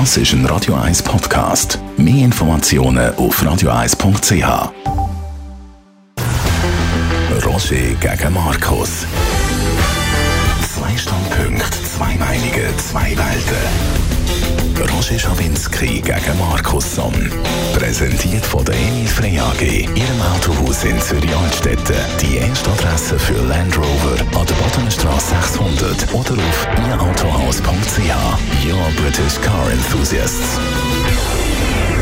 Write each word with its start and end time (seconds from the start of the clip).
Das 0.00 0.16
ist 0.16 0.32
ein 0.32 0.44
Radio 0.46 0.74
1 0.74 1.04
Podcast. 1.04 1.78
Mehr 1.96 2.24
Informationen 2.24 3.14
auf 3.14 3.40
radio1.ch. 3.40 4.72
Roger 7.46 7.94
gegen 8.00 8.32
Markus. 8.34 9.06
Zwei 10.74 10.96
Standpunkte, 10.96 11.78
zwei 11.84 12.16
Meinungen, 12.16 12.76
zwei 12.76 13.10
Welten. 13.10 14.63
Roger 14.80 15.18
Schawinski 15.18 16.00
gegen 16.00 16.38
Markus 16.38 16.94
Somm. 16.94 17.12
Präsentiert 17.74 18.44
von 18.44 18.64
der 18.64 18.74
Emil 18.74 19.06
Frey 19.06 19.38
AG, 19.38 19.62
Ihrem 19.62 20.22
Autohaus 20.34 20.84
in 20.84 21.00
Zürich-Altstetten. 21.00 21.96
Die 22.20 22.38
erste 22.38 22.70
Adresse 22.70 23.18
für 23.18 23.40
Land 23.46 23.76
Rover 23.76 24.20
an 24.38 24.46
der 24.46 24.54
Bodenstraße 24.54 25.34
600 25.42 26.14
oder 26.14 26.34
auf 26.34 26.68
ihrautohaus.ch. 26.88 28.66
Your 28.66 28.90
British 28.96 29.40
Car 29.40 29.70
Enthusiasts. 29.70 30.58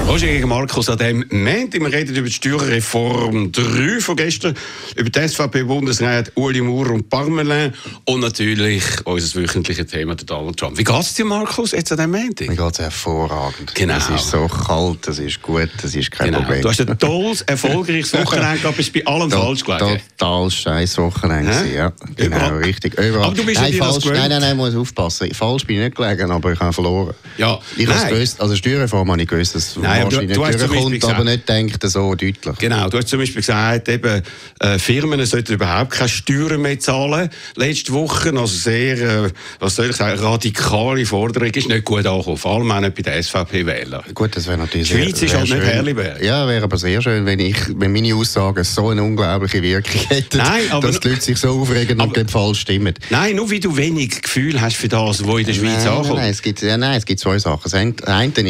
Roger 0.06 0.26
gegen 0.26 0.48
Markus 0.48 0.90
an 0.90 0.98
dem 0.98 1.24
Moment. 1.30 1.72
Wir 1.72 1.86
reden 1.92 2.14
über 2.14 2.26
die 2.28 2.34
Steuerreform 2.34 3.50
3 3.52 4.00
von 4.00 4.16
gestern, 4.16 4.54
über 4.96 5.08
die 5.08 5.28
SVP-Bundesrat 5.28 6.32
Uli 6.34 6.60
Maurer 6.60 6.90
und 6.90 7.08
Parmelin 7.08 7.72
und 8.04 8.20
natürlich 8.20 8.82
unser 9.04 9.40
wöchentliches 9.40 9.86
Thema, 9.86 10.14
Donald 10.16 10.58
Trump. 10.58 10.76
Wie 10.76 10.84
geht 10.84 11.00
es 11.00 11.14
dir, 11.14 11.24
Markus, 11.24 11.70
jetzt 11.72 11.92
an 11.92 11.98
dem 11.98 12.10
Moment? 12.10 12.40
Mir 12.40 12.48
geht 12.56 12.72
es 12.72 12.78
hervorragend. 12.80 13.74
Genau. 13.74 13.96
Es 13.96 14.08
ist 14.10 14.28
so 14.30 14.46
kalt, 14.48 15.06
es 15.08 15.18
ist 15.18 15.40
gut, 15.40 15.70
es 15.82 15.94
ist 15.94 16.10
kein 16.10 16.26
Genau. 16.26 16.40
Problem. 16.40 16.62
Du 16.62 16.68
hast 16.68 16.80
ein 16.80 16.98
tolles, 16.98 17.42
erfolgreiches 17.42 18.12
Wochenende 18.24 18.58
gehabt, 18.58 18.76
bist 18.76 18.92
bei 18.92 19.06
allem 19.06 19.30
falsch 19.30 19.64
gelegen. 19.64 20.00
Total 20.18 20.50
scheiß 20.50 20.98
Wochenende, 20.98 21.72
ja. 21.74 21.92
Genau, 22.16 22.36
Überall. 22.36 22.56
richtig. 22.64 22.94
Überall. 22.98 23.26
Aber 23.28 23.34
du 23.36 23.46
bist 23.46 23.60
nein, 23.60 23.72
falsch, 23.74 24.04
nein, 24.04 24.28
nein, 24.28 24.40
nein, 24.42 24.56
muss 24.58 24.74
aufpassen. 24.74 25.32
Falsch 25.32 25.64
bin 25.64 25.76
ich 25.78 25.84
nicht 25.84 25.96
gelegen, 25.96 26.30
aber 26.30 26.52
ich 26.52 26.60
habe 26.60 26.72
verloren. 26.72 27.14
Ja, 27.38 27.58
Ich 27.76 27.86
nein. 27.88 28.12
gewusst, 28.12 28.40
also 28.40 28.54
Steuerreform 28.56 29.10
habe 29.10 29.22
ich 29.22 29.28
gewusst, 29.28 29.54
dass 29.54 29.74
Nein, 30.00 30.08
du- 30.08 30.26
du 30.26 30.44
hast 30.46 30.58
zum 30.58 30.68
durchkommt, 30.70 30.70
Beispiel 30.70 31.04
aber 31.10 31.24
gesagt- 31.24 31.24
nicht 31.24 31.48
denkt 31.48 31.90
so 31.90 32.14
deutlich. 32.14 32.58
Genau, 32.58 32.88
du 32.88 32.98
hast 32.98 33.08
zum 33.08 33.18
Beispiel 33.20 33.40
gesagt, 33.42 33.88
eben, 33.88 34.22
äh, 34.60 34.78
Firmen 34.78 35.24
sollten 35.26 35.52
überhaupt 35.54 35.90
keine 35.92 36.08
Steuern 36.08 36.60
mehr 36.62 36.78
zahlen. 36.78 37.30
Letzte 37.56 37.92
Woche, 37.92 38.30
also 38.30 38.46
sehr, 38.46 39.24
äh, 39.26 39.30
was 39.60 39.76
soll 39.76 39.90
ich 39.90 39.96
sagen, 39.96 40.18
radikale 40.20 41.04
Forderung, 41.06 41.48
ist 41.50 41.68
nicht 41.68 41.84
gut 41.84 42.06
angekommen, 42.06 42.36
vor 42.36 42.56
allem 42.56 42.70
auch 42.70 42.80
nicht 42.80 42.94
bei 42.94 43.02
den 43.02 43.14
SVP-Wählern. 43.22 44.02
Gut, 44.14 44.36
das 44.36 44.46
wäre 44.46 44.58
natürlich 44.58 44.88
Die 44.88 44.94
Schweiz 44.94 45.18
sehr, 45.18 45.28
ist 45.28 45.34
halt 45.34 45.46
sehr 45.48 45.56
nicht 45.56 45.64
schön. 45.66 45.74
Herliberg. 45.74 46.22
Ja, 46.22 46.46
wäre 46.48 46.64
aber 46.64 46.76
sehr 46.78 47.02
schön, 47.02 47.26
wenn, 47.26 47.38
ich, 47.40 47.56
wenn 47.76 47.92
meine 47.92 48.14
Aussagen 48.14 48.64
so 48.64 48.88
eine 48.88 49.02
unglaubliche 49.02 49.62
Wirkung 49.62 50.00
hätten, 50.08 50.38
Nein, 50.38 50.62
aber 50.70 50.88
dass 50.88 51.00
die 51.00 51.08
Leute 51.08 51.20
sich 51.20 51.38
so 51.38 51.60
aufregen 51.60 51.98
aber- 52.00 52.08
und 52.08 52.16
dann 52.16 52.28
falsch 52.28 52.60
stimmen. 52.60 52.94
Nein, 53.10 53.36
nur 53.36 53.50
wie 53.50 53.60
du 53.60 53.76
wenig 53.76 54.22
Gefühl 54.22 54.60
hast 54.60 54.76
für 54.76 54.88
das, 54.88 55.26
was 55.26 55.38
in 55.40 55.46
der 55.46 55.52
Schweiz 55.52 55.62
nein, 55.62 55.84
nein, 55.84 55.88
ankommt. 55.96 56.14
nein, 56.18 56.30
es 56.30 56.42
gibt, 56.42 56.62
ja, 56.62 56.76
nein, 56.76 56.98
es 56.98 57.04
gibt 57.06 57.20
zwei 57.20 57.38
Sachen. 57.38 57.60
Das 57.64 57.74
eine- 57.74 57.92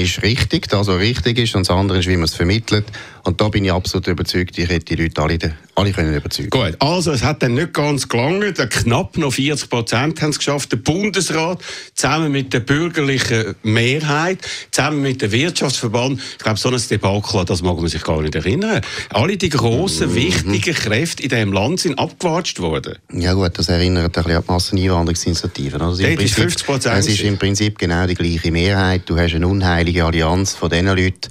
ist 0.03 0.23
richtig, 0.23 0.69
das, 0.69 0.87
was 0.87 1.01
richtig 1.33 1.51
ist, 1.51 1.57
und 1.57 1.69
das 1.69 1.77
andere 1.77 1.99
ist, 1.99 2.09
wie 2.09 2.17
man 2.17 2.25
es 2.25 2.35
vermittelt. 2.35 2.85
Und 3.25 3.41
da 3.41 3.49
bin 3.49 3.65
ich 3.65 3.73
absolut 3.73 4.07
überzeugt, 4.09 4.59
ich 4.59 4.69
hätte 4.69 4.97
die 4.97 5.03
Leute 5.03 5.23
alle, 5.23 5.39
alle 5.77 5.93
können 5.93 6.13
überzeugen 6.15 6.51
Gut, 6.51 6.75
also 6.81 7.13
es 7.13 7.23
hat 7.23 7.43
dann 7.43 7.55
nicht 7.55 7.73
ganz 7.73 8.09
gelangt. 8.09 8.59
Knapp 8.71 9.17
noch 9.17 9.33
40 9.33 9.71
Prozent 9.71 10.21
haben 10.21 10.31
es 10.31 10.39
geschafft. 10.39 10.73
Der 10.73 10.79
Bundesrat 10.79 11.61
zusammen 11.95 12.33
mit 12.33 12.53
der 12.53 12.61
bürgerlichen 12.61 13.55
Mehrheit, 13.63 14.39
zusammen 14.73 15.03
mit 15.03 15.23
dem 15.23 15.31
Wirtschaftsverband, 15.31 16.21
ich 16.33 16.39
glaube, 16.39 16.59
so 16.59 16.69
ein 16.69 16.81
Debakel, 16.91 17.45
das 17.45 17.63
mag 17.63 17.77
man 17.77 17.87
sich 17.89 18.03
gar 18.03 18.21
nicht 18.23 18.35
erinnern. 18.35 18.81
Alle 19.11 19.37
die 19.37 19.49
grossen, 19.51 20.11
Mhm. 20.11 20.15
wichtigen 20.17 20.75
Kräfte 20.75 21.23
in 21.23 21.29
diesem 21.29 21.53
Land 21.53 21.81
sind 21.81 21.99
abgewatscht 21.99 22.59
worden. 22.59 22.97
Ja 23.13 23.35
gut, 23.35 23.57
das 23.57 23.69
erinnert 23.69 24.05
ein 24.05 24.11
bisschen 24.25 24.37
an 24.37 24.43
die 24.47 24.53
Masseneinwanderungsinitiativen. 24.53 25.81
Also 25.81 26.03
Dort 26.03 26.21
ist 26.21 26.35
Prinzip- 26.35 26.67
50% 26.67 26.99
Es 26.99 27.07
ist 27.09 27.21
im 27.21 27.39
Prinzip 27.39 27.79
genau 27.79 28.07
die 28.07 28.15
gleiche 28.15 28.51
Mehrheit. 28.51 29.03
Du 29.07 29.17
hast 29.17 29.35
eine 29.35 29.47
unheilige 29.47 30.05
Allianz 30.05 30.55
von 30.55 30.69
den 30.71 30.87
Leuten, 30.87 31.29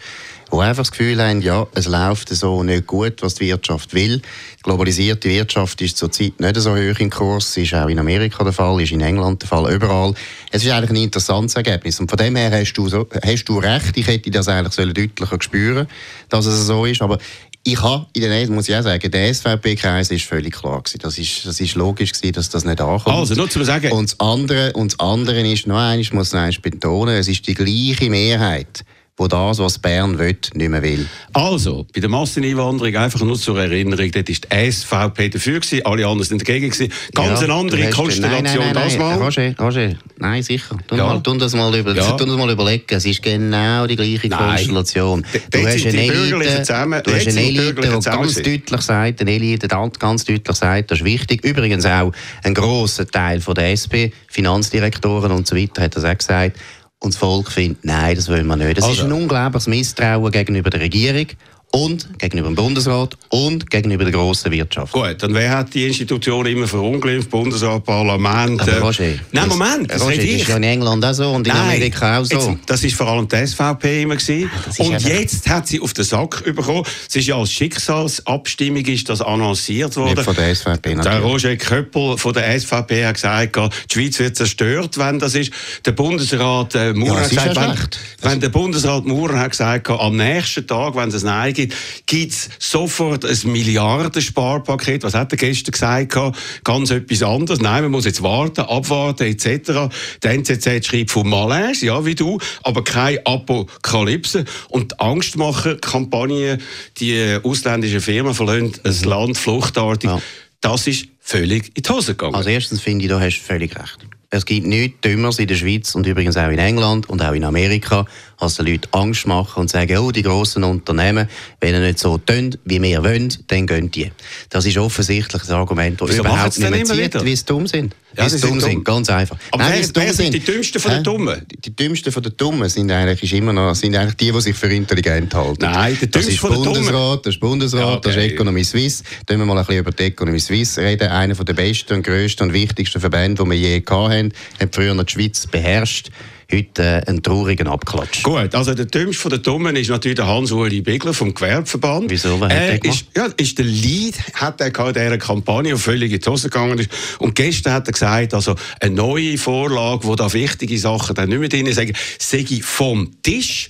die 0.51 0.57
einfach 0.57 0.83
das 0.83 0.91
Gefühl 0.91 1.21
haben, 1.21 1.41
ja, 1.41 1.65
es 1.73 1.87
läuft 1.87 2.29
so 2.29 2.63
nicht 2.63 2.87
gut, 2.87 3.21
was 3.21 3.35
die 3.35 3.47
Wirtschaft 3.47 3.93
will. 3.93 4.17
Die 4.19 4.63
globalisierte 4.63 5.29
Wirtschaft 5.29 5.81
ist 5.81 5.97
zurzeit 5.97 6.39
nicht 6.39 6.55
so 6.57 6.71
hoch 6.71 6.99
im 6.99 7.09
Kurs. 7.09 7.55
ist 7.57 7.73
auch 7.73 7.87
in 7.87 7.99
Amerika 7.99 8.43
der 8.43 8.53
Fall, 8.53 8.81
ist 8.81 8.91
in 8.91 9.01
England 9.01 9.41
der 9.41 9.49
Fall, 9.49 9.73
überall. 9.73 10.13
Es 10.51 10.63
ist 10.63 10.71
eigentlich 10.71 10.91
ein 10.91 11.03
interessantes 11.03 11.55
Ergebnis. 11.55 11.99
Und 11.99 12.09
von 12.09 12.17
dem 12.17 12.35
her 12.35 12.51
hast 12.51 12.73
du, 12.73 12.89
so, 12.89 13.07
hast 13.25 13.45
du 13.45 13.59
recht. 13.59 13.95
Ich 13.95 14.07
hätte 14.07 14.29
das 14.31 14.47
eigentlich 14.47 14.93
deutlicher 14.93 15.41
spüren, 15.41 15.87
dass 16.29 16.45
es 16.45 16.67
so 16.67 16.85
ist. 16.85 17.01
Aber 17.01 17.17
ich 17.63 17.81
habe 17.81 18.07
in 18.13 18.23
den, 18.23 18.53
muss 18.53 18.67
ich 18.67 18.75
auch 18.75 18.81
sagen, 18.81 19.11
der 19.11 19.33
SVP-Kreis 19.33 20.09
ist 20.09 20.25
völlig 20.25 20.55
klar 20.55 20.81
gewesen. 20.81 20.99
Das 21.01 21.17
ist, 21.17 21.45
das 21.45 21.59
ist 21.59 21.75
logisch 21.75 22.11
gewesen, 22.11 22.33
dass 22.33 22.49
das 22.49 22.65
nicht 22.65 22.81
ankommt. 22.81 23.15
Also, 23.15 23.35
nur 23.35 23.49
zu 23.49 23.63
sagen, 23.63 23.91
Und 23.91 24.11
das 24.11 24.19
andere, 24.19 24.73
und 24.73 24.93
das 24.93 24.99
andere 24.99 25.47
ist, 25.47 25.67
noch 25.67 25.93
ich 25.93 26.11
muss 26.11 26.33
einmal 26.33 26.51
betonen, 26.61 27.15
es 27.15 27.27
ist 27.27 27.47
die 27.47 27.53
gleiche 27.53 28.09
Mehrheit, 28.09 28.83
wo 29.21 29.27
das, 29.27 29.59
was 29.59 29.77
Bern 29.77 30.17
will, 30.17 30.35
nicht 30.55 30.69
mehr 30.69 30.81
will. 30.81 31.05
Also, 31.33 31.85
bei 31.93 31.99
der 32.01 32.09
Masseneinwanderung, 32.09 32.95
einfach 32.95 33.21
nur 33.21 33.37
zur 33.37 33.59
Erinnerung, 33.59 34.11
dort 34.11 34.27
war 34.27 34.35
die 34.63 34.71
SVP 34.71 35.29
dafür, 35.29 35.59
gewesen, 35.59 35.85
alle 35.85 36.05
anderen 36.07 36.23
sind 36.27 36.41
dagegen. 36.41 36.69
Gewesen. 36.71 36.91
Ganz 37.13 37.39
Ja, 37.39 37.45
eine 37.45 37.53
andere 37.53 37.77
du 37.81 37.83
hast- 37.87 37.93
Konstellation 37.95 38.43
nein, 38.43 38.73
nein, 38.73 38.73
nein, 38.73 38.83
das 38.89 38.97
mal. 38.97 39.17
Roger, 39.17 39.55
Roger, 39.59 39.93
nein, 40.17 40.41
sicher. 40.41 40.75
Tu, 40.87 40.95
Ja. 40.95 41.05
mal, 41.05 41.21
tu, 41.21 41.35
das 41.37 41.53
mal 41.53 41.73
über, 41.75 41.93
Ja. 41.95 42.11
tu 42.13 42.25
das 42.25 42.35
mal 42.35 42.49
überlegen. 42.49 42.83
Es 42.89 43.05
ist 43.05 43.21
genau 43.21 43.85
die 43.85 43.95
gleiche. 43.95 44.29
Konstellation. 44.29 45.23
D- 45.33 45.41
dort 45.51 45.71
sind 45.79 45.93
die 45.93 46.07
Bürgerlichen 46.07 46.65
zusammen- 46.65 47.01
du 47.03 47.11
hast 47.11 47.21
eine 47.21 47.31
sind 47.31 47.43
Elite, 47.45 47.73
die 47.75 47.81
ganz 47.81 48.05
gewesen. 48.05 48.43
deutlich 48.43 48.81
sagt, 48.81 49.21
eine 49.21 49.31
Elite, 49.31 49.67
die 49.67 49.99
ganz 49.99 50.25
deutlich 50.25 50.57
sagt, 50.57 50.89
das 50.91 50.99
ist 50.99 51.05
wichtig. 51.05 51.43
Übrigens 51.45 51.85
auch 51.85 52.11
ein 52.43 52.53
grosser 52.55 53.05
Teil 53.07 53.39
von 53.39 53.53
der 53.53 53.69
SP, 53.77 54.11
Finanzdirektoren 54.27 55.31
und 55.31 55.47
so 55.47 55.55
weiter, 55.55 55.83
hat 55.83 55.95
das 55.95 56.03
auch 56.05 56.17
gesagt. 56.17 56.57
Und 57.03 57.13
das 57.15 57.19
Volk 57.19 57.51
findet, 57.51 57.83
nein, 57.83 58.15
das 58.15 58.29
wollen 58.29 58.45
wir 58.45 58.55
nicht. 58.55 58.77
Das 58.77 58.85
Also. 58.85 59.01
ist 59.01 59.03
ein 59.05 59.11
unglaubliches 59.11 59.65
Misstrauen 59.67 60.31
gegenüber 60.31 60.69
der 60.69 60.81
Regierung 60.81 61.25
und 61.73 62.19
gegenüber 62.19 62.47
dem 62.49 62.55
Bundesrat 62.55 63.17
und 63.29 63.69
gegenüber 63.69 64.03
der 64.03 64.11
grossen 64.13 64.51
Wirtschaft. 64.51 64.91
Gut, 64.93 65.15
dann 65.19 65.33
wer 65.33 65.51
hat 65.57 65.73
die 65.73 65.87
Institution 65.87 66.45
immer 66.45 66.67
verunglimpft? 66.67 67.29
Bundesrat, 67.29 67.83
Parlament? 67.85 68.61
Aber 68.61 68.71
äh, 68.71 68.77
Roger, 68.79 69.03
Nein, 69.03 69.19
das- 69.31 69.47
Moment, 69.47 69.91
das 69.91 70.01
Roger, 70.01 70.15
das 70.17 70.25
ich. 70.25 70.41
ist 70.41 70.47
ja 70.49 70.57
in 70.57 70.63
England 70.63 71.05
auch 71.05 71.13
so 71.13 71.29
und 71.31 71.47
in 71.47 71.53
Amerika 71.53 72.19
auch 72.19 72.25
so. 72.25 72.35
Jetzt, 72.37 72.59
das 72.65 72.83
ist 72.83 72.95
vor 72.95 73.07
allem 73.07 73.27
die 73.27 73.47
SVP 73.47 74.01
immer 74.03 74.15
gewesen. 74.17 74.49
ist 74.69 74.79
Und 74.79 75.01
jetzt 75.01 75.47
hat 75.49 75.67
sie 75.67 75.79
auf 75.79 75.93
den 75.93 76.03
Sack 76.03 76.43
bekommen. 76.43 76.83
Es 77.07 77.15
ist 77.15 77.27
ja 77.27 77.35
als 77.37 77.51
Schicksalsabstimmung 77.51 78.85
ist 78.85 79.07
das 79.09 79.21
annonciert 79.21 79.95
worden. 79.95 80.13
Nicht 80.15 80.23
von 80.23 80.35
der 80.35 80.53
SVP 80.55 80.89
Der 80.89 80.95
natürlich. 80.97 81.23
Roger 81.23 81.55
Köppel 81.55 82.17
von 82.17 82.33
der 82.33 82.59
SVP 82.59 83.05
hat 83.05 83.15
gesagt, 83.15 83.55
die 83.55 83.93
Schweiz 83.93 84.19
wird 84.19 84.35
zerstört, 84.35 84.97
wenn 84.97 85.19
das 85.19 85.35
ist. 85.35 85.51
Der 85.85 85.91
Bundesrat 85.93 86.75
äh, 86.75 86.93
Maurer 86.93 87.15
Ja, 87.17 87.21
hat 87.21 87.29
gesagt, 87.29 87.55
ja 87.55 87.75
wenn, 88.23 88.31
wenn 88.31 88.39
der 88.41 88.49
Bundesrat 88.49 89.05
Maurer 89.05 89.39
hat 89.39 89.51
gesagt, 89.51 89.89
am 89.89 90.17
nächsten 90.17 90.65
Tag, 90.67 90.95
wenn 90.95 91.09
es 91.09 91.23
ein 91.23 91.27
Nein 91.27 91.53
gibt, 91.53 91.60
gibt 92.05 92.31
es 92.31 92.49
sofort 92.59 93.25
ein 93.25 93.37
Milliardensparpaket. 93.51 95.03
Was 95.03 95.13
hat 95.13 95.31
er 95.33 95.37
gestern 95.37 95.71
gesagt? 95.71 96.17
Ganz 96.63 96.91
etwas 96.91 97.23
anderes. 97.23 97.61
Nein, 97.61 97.83
man 97.83 97.91
muss 97.91 98.05
jetzt 98.05 98.21
warten, 98.21 98.61
abwarten 98.61 99.23
etc. 99.23 99.93
Der 100.23 100.31
NZZ 100.31 100.85
schreibt 100.85 101.11
von 101.11 101.27
Malaise, 101.27 101.85
ja, 101.85 102.05
wie 102.05 102.15
du, 102.15 102.39
aber 102.63 102.83
keine 102.83 103.25
Apokalypse. 103.25 104.45
Und 104.69 104.91
die 104.91 104.99
Angstmacher-Kampagne, 104.99 106.57
die 106.97 107.37
ausländischen 107.43 108.01
Firmen 108.01 108.33
verlassen 108.33 108.73
ein 108.83 109.03
Land 109.03 109.37
fluchtartig. 109.37 110.09
Ja. 110.09 110.21
Das 110.61 110.87
ist 110.87 111.07
völlig 111.19 111.71
in 111.75 111.83
die 111.83 111.89
Hose 111.89 112.13
gegangen. 112.13 112.35
Also 112.35 112.49
erstens 112.49 112.81
finde 112.81 113.05
ich, 113.05 113.09
da 113.09 113.19
hast 113.19 113.39
du 113.39 113.43
völlig 113.43 113.75
recht. 113.75 113.97
Es 114.33 114.45
gibt 114.45 114.65
nichts 114.65 115.01
Dümmeres 115.01 115.39
in 115.39 115.47
der 115.47 115.55
Schweiz 115.55 115.93
und 115.93 116.07
übrigens 116.07 116.37
auch 116.37 116.49
in 116.49 116.57
England 116.57 117.09
und 117.09 117.21
auch 117.21 117.33
in 117.33 117.43
Amerika, 117.43 118.05
als 118.41 118.55
den 118.55 118.65
Leuten 118.65 118.87
Angst 118.91 119.27
machen 119.27 119.61
und 119.61 119.69
sagen, 119.69 119.97
oh, 119.97 120.11
die 120.11 120.23
grossen 120.23 120.63
Unternehmen, 120.63 121.29
wenn 121.59 121.73
ihr 121.73 121.79
nicht 121.79 121.99
so 121.99 122.17
tun, 122.17 122.55
wie 122.65 122.81
wir 122.81 123.03
wollen, 123.03 123.33
dann 123.47 123.67
gehen 123.67 123.91
die. 123.91 124.11
Das 124.49 124.65
ist 124.65 124.77
offensichtlich 124.77 125.43
ein 125.47 125.51
Argument, 125.55 126.01
das 126.01 126.09
Wieso 126.09 126.21
überhaupt 126.21 126.53
sie 126.53 126.61
nicht 126.63 126.71
mehr 126.87 127.09
zieht, 127.09 127.23
wie 127.23 127.35
sie 127.35 127.45
dumm 127.45 127.67
sind. 127.67 127.95
Ja, 128.17 128.25
Wie 128.25 128.29
sie 128.29 128.39
sie 128.39 128.41
dumm 128.47 128.59
dumm. 128.59 128.69
sind, 128.69 128.83
ganz 128.83 129.09
einfach. 129.09 129.37
Aber 129.51 129.63
Nein, 129.63 129.73
wer- 129.77 129.83
sie 129.85 129.93
dumm 129.93 130.03
wer 130.03 130.13
sind 130.13 130.33
die 130.33 130.39
Dümmsten 130.41 130.81
von 130.81 130.91
den? 130.91 131.03
Dummen? 131.03 131.45
Die, 131.49 131.61
die 131.61 131.75
Dümmsten 131.75 132.11
von 132.11 132.21
den 132.23 132.35
Dummen 132.35 132.67
sind 132.67 132.91
eigentlich 132.91 133.23
ist 133.23 133.31
immer 133.33 133.53
noch, 133.53 133.73
sind 133.73 133.95
eigentlich 133.95 134.15
die, 134.15 134.31
die 134.31 134.41
sich 134.41 134.55
für 134.55 134.67
intelligent 134.67 135.33
halten. 135.33 135.61
Nein, 135.61 135.97
der 136.01 136.09
das 136.09 136.25
ist 136.27 136.41
Bundesrat, 136.41 137.25
das 137.25 137.35
ist 137.35 137.39
Bundesrat, 137.39 137.79
Ja, 137.81 137.95
das 138.01 138.11
ist 138.15 138.17
okay. 138.21 138.33
Economy 138.33 138.63
Suisse. 138.65 139.03
Dann 139.27 139.39
wir 139.39 139.45
mal 139.45 139.57
ein 139.57 139.65
bisschen 139.65 139.79
über 139.79 139.91
die 139.91 140.03
Economy 140.03 140.39
Suisse 140.39 140.81
reden. 140.81 141.07
Einer 141.07 141.35
der 141.35 141.53
besten 141.53 141.93
und 141.93 142.03
grössten 142.03 142.43
und 142.43 142.53
wichtigsten 142.53 142.99
Verbände, 142.99 143.41
die 143.43 143.49
wir 143.49 143.57
je 143.57 143.79
gehabt 143.79 144.11
haben, 144.13 144.33
hat 144.59 144.75
früher 144.75 144.93
noch 144.93 145.05
die 145.05 145.13
Schweiz 145.13 145.47
beherrscht. 145.47 146.09
Heute 146.53 146.83
äh, 146.83 147.09
einen 147.09 147.23
traurigen 147.23 147.67
Abklatsch. 147.67 148.23
Gut, 148.23 148.53
also 148.53 148.73
der 148.73 148.85
dümmste 148.85 149.21
von 149.21 149.31
den 149.31 149.41
Dummen 149.41 149.75
ist 149.75 149.89
natürlich 149.89 150.17
der 150.17 150.27
Hans-Uli 150.27 150.81
Bigler 150.81 151.13
vom 151.13 151.33
Gewerbeverband. 151.33 152.09
Wieso? 152.09 152.39
Was 152.39 152.51
hat 152.51 152.59
er 152.59 152.77
der 152.77 152.91
ist, 152.91 153.05
ja, 153.15 153.25
ist 153.37 153.57
der 153.57 153.65
Lead, 153.65 154.15
hat 154.33 154.59
er 154.59 154.67
in 154.67 154.93
dieser 154.93 155.17
Kampagne, 155.17 155.73
die 155.73 155.79
völlig 155.79 156.11
in 156.11 156.19
die 156.19 156.29
Hose 156.29 156.49
gegangen 156.49 156.79
ist. 156.79 156.89
Und 157.19 157.35
gestern 157.35 157.73
hat 157.73 157.87
er 157.87 157.93
gesagt, 157.93 158.33
also 158.33 158.55
eine 158.79 158.95
neue 158.95 159.37
Vorlage, 159.37 160.03
wo 160.03 160.15
da 160.15 160.31
wichtige 160.33 160.77
Sachen 160.77 161.15
dann 161.15 161.29
nicht 161.29 161.39
mehr 161.39 161.49
drin 161.49 161.71
sind, 161.71 161.95
sei 162.19 162.45
vom 162.61 163.11
Tisch. 163.23 163.69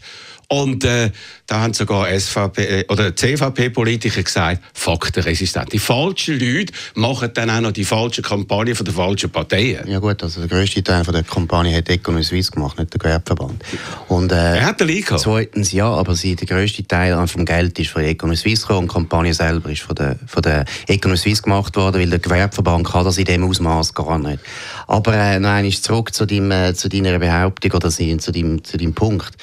Und 0.51 0.83
äh, 0.83 1.11
da 1.47 1.61
haben 1.61 1.73
sogar 1.73 2.09
SVP 2.09 2.81
äh, 2.81 2.85
oder 2.89 3.15
CVP-Politiker 3.15 4.21
gesagt, 4.21 4.61
faktenresistent. 4.73 5.71
Die 5.71 5.79
falschen 5.79 6.37
Leute 6.37 6.73
machen 6.93 7.29
dann 7.33 7.49
auch 7.49 7.61
noch 7.61 7.71
die 7.71 7.85
falschen 7.85 8.21
Kampagnen 8.21 8.75
von 8.75 8.85
den 8.85 8.93
falschen 8.93 9.29
Parteien. 9.29 9.87
Ja 9.87 9.99
gut, 9.99 10.21
also 10.21 10.41
der 10.41 10.49
grösste 10.49 10.83
Teil 10.83 11.05
von 11.05 11.13
der 11.13 11.23
Kampagne 11.23 11.73
hat 11.73 11.87
Economy 11.87 12.25
Suisse 12.25 12.51
gemacht, 12.51 12.77
nicht 12.77 12.91
der 12.91 12.99
Gewerbeverband. 12.99 13.63
Und, 14.09 14.33
äh, 14.33 14.57
er 14.57 14.65
hat 14.65 14.81
den 14.81 14.87
Leak 14.87 15.13
Zweitens 15.17 15.71
ja, 15.71 15.87
aber 15.87 16.15
sie, 16.15 16.35
der 16.35 16.47
grösste 16.47 16.85
Teil 16.85 17.25
vom 17.27 17.45
Geld 17.45 17.79
ist 17.79 17.91
von 17.91 18.03
Economy 18.03 18.35
Suisse 18.35 18.63
gekommen 18.63 18.79
und 18.79 18.89
die 18.89 18.93
Kampagne 18.93 19.33
selber 19.33 19.69
ist 19.69 19.83
von 19.83 19.95
der, 19.95 20.17
von 20.27 20.41
der 20.41 20.65
Economy 20.87 21.17
Suisse 21.17 21.43
gemacht 21.43 21.77
worden, 21.77 22.01
weil 22.01 22.09
der 22.09 22.19
Gewerbeverband 22.19 22.87
kann 22.87 23.05
das 23.05 23.17
in 23.17 23.23
dem 23.23 23.45
Ausmaß 23.45 23.93
gar 23.93 24.19
nicht. 24.19 24.39
Aber 24.87 25.15
äh, 25.15 25.39
noch 25.39 25.47
einmal 25.47 25.71
zurück 25.71 26.13
zu, 26.13 26.25
deinem, 26.25 26.51
äh, 26.51 26.73
zu 26.73 26.89
deiner 26.89 27.19
Behauptung 27.19 27.71
oder 27.71 27.89
zu 27.89 28.03
deinem, 28.03 28.63
zu 28.65 28.77
deinem 28.77 28.93
Punkt. 28.93 29.37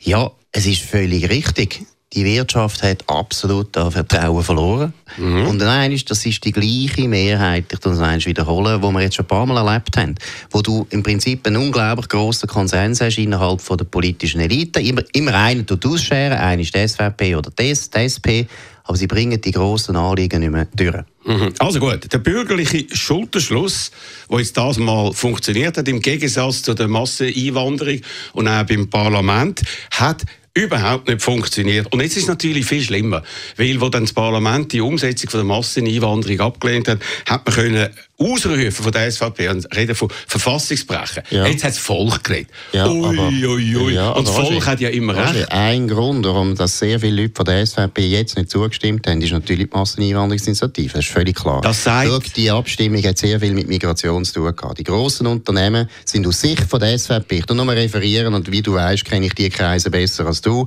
Ja, 0.00 0.30
es 0.54 0.66
ist 0.66 0.82
völlig 0.82 1.28
richtig. 1.28 1.84
Die 2.12 2.24
Wirtschaft 2.24 2.84
hat 2.84 3.02
absolut 3.08 3.76
an 3.76 3.90
Vertrauen 3.90 4.44
verloren. 4.44 4.94
Mhm. 5.16 5.48
Und 5.48 5.56
nein, 5.58 6.00
das 6.06 6.24
ist 6.24 6.44
die 6.44 6.52
gleiche 6.52 7.08
Mehrheit, 7.08 7.64
ich 7.72 7.80
das 7.80 7.98
eins 7.98 8.24
wiederholen, 8.24 8.80
die 8.80 8.88
wir 8.88 9.00
jetzt 9.00 9.16
schon 9.16 9.24
ein 9.24 9.28
paar 9.28 9.46
Mal 9.46 9.66
erlebt 9.66 9.96
haben. 9.96 10.14
Wo 10.52 10.62
du 10.62 10.86
im 10.90 11.02
Prinzip 11.02 11.44
einen 11.44 11.56
unglaublich 11.56 12.08
grossen 12.08 12.48
Konsens 12.48 13.00
hast 13.00 13.18
innerhalb 13.18 13.60
von 13.60 13.76
der 13.78 13.86
politischen 13.86 14.40
Elite. 14.40 14.80
Immer, 14.80 15.02
immer 15.12 15.34
einen 15.34 15.66
tut 15.66 15.84
ausscheren, 15.86 16.38
einer 16.38 16.62
ist 16.62 16.72
die 16.72 16.86
SVP 16.86 17.34
oder 17.34 17.50
die, 17.50 17.70
SP, 18.06 18.46
aber 18.84 18.96
sie 18.96 19.08
bringen 19.08 19.40
die 19.40 19.50
grossen 19.50 19.96
Anliegen 19.96 20.38
nicht 20.38 20.52
mehr 20.52 20.68
durch. 20.72 21.04
Mhm. 21.24 21.52
Also 21.58 21.80
gut, 21.80 22.12
der 22.12 22.18
bürgerliche 22.18 22.86
Schulterschluss, 22.94 23.90
der 24.30 24.38
jetzt 24.38 24.56
das 24.56 24.78
mal 24.78 25.12
funktioniert 25.12 25.78
hat, 25.78 25.88
im 25.88 26.00
Gegensatz 26.00 26.62
zu 26.62 26.74
der 26.74 26.86
Masseneinwanderung 26.86 28.00
und 28.34 28.46
auch 28.46 28.64
beim 28.64 28.88
Parlament, 28.88 29.62
hat 29.90 30.24
überhaupt 30.54 31.08
nicht 31.08 31.20
funktioniert. 31.20 31.92
Und 31.92 32.00
jetzt 32.00 32.16
ist 32.16 32.24
es 32.24 32.28
natürlich 32.28 32.64
viel 32.64 32.82
schlimmer, 32.82 33.22
weil 33.56 33.80
wo 33.80 33.88
dann 33.88 34.04
das 34.04 34.12
Parlament 34.12 34.72
die 34.72 34.80
Umsetzung 34.80 35.30
von 35.30 35.38
der 35.38 35.44
Masseneinwanderung 35.46 36.40
abgelehnt 36.40 36.88
hat, 36.88 37.00
hat 37.28 37.44
man 37.44 37.54
können 37.54 37.88
ausrufen 38.24 38.72
von 38.72 38.92
der 38.92 39.10
SVP 39.10 39.48
und 39.48 39.76
reden 39.76 39.94
von 39.94 40.08
Verfassungsbrechen. 40.26 41.22
Ja. 41.30 41.46
Jetzt 41.46 41.64
hat 41.64 41.70
das 41.70 41.78
Volk 41.78 42.24
geredet. 42.24 42.48
Ja, 42.72 42.88
ui, 42.88 43.46
ui, 43.46 43.76
ui. 43.76 43.94
Ja, 43.94 44.10
und 44.10 44.26
das 44.26 44.34
Volk 44.34 44.50
Roger, 44.50 44.66
hat 44.66 44.80
ja 44.80 44.88
immer 44.88 45.14
recht. 45.16 45.50
Ein 45.50 45.88
Grund, 45.88 46.24
warum 46.26 46.54
dass 46.54 46.78
sehr 46.78 47.00
viele 47.00 47.22
Leute 47.22 47.34
von 47.36 47.44
der 47.44 47.66
SVP 47.66 48.06
jetzt 48.06 48.36
nicht 48.36 48.50
zugestimmt 48.50 49.06
haben, 49.06 49.20
ist 49.20 49.32
natürlich 49.32 49.68
die 49.70 49.76
Masseneinwanderungsinitiative. 49.76 50.94
Das 50.94 51.04
ist 51.04 51.12
völlig 51.12 51.36
klar. 51.36 51.60
Das 51.60 51.84
sagt... 51.84 52.08
Schau, 52.08 52.18
die 52.36 52.50
Abstimmung 52.50 53.02
hat 53.02 53.18
sehr 53.18 53.38
viel 53.40 53.52
mit 53.52 53.68
Migration 53.68 54.24
zu 54.24 54.34
tun 54.34 54.56
gehabt. 54.56 54.78
Die 54.78 54.84
grossen 54.84 55.26
Unternehmen 55.26 55.88
sind 56.04 56.26
aus 56.26 56.40
Sicht 56.40 56.64
von 56.64 56.80
der 56.80 56.98
SVP, 56.98 57.38
ich 57.38 57.48
nur 57.48 57.68
referieren 57.68 58.34
und 58.34 58.50
wie 58.50 58.62
du 58.62 58.74
weißt, 58.74 59.04
kenne 59.04 59.26
ich 59.26 59.34
die 59.34 59.50
Kreise 59.50 59.90
besser 59.90 60.26
als 60.26 60.40
du. 60.40 60.66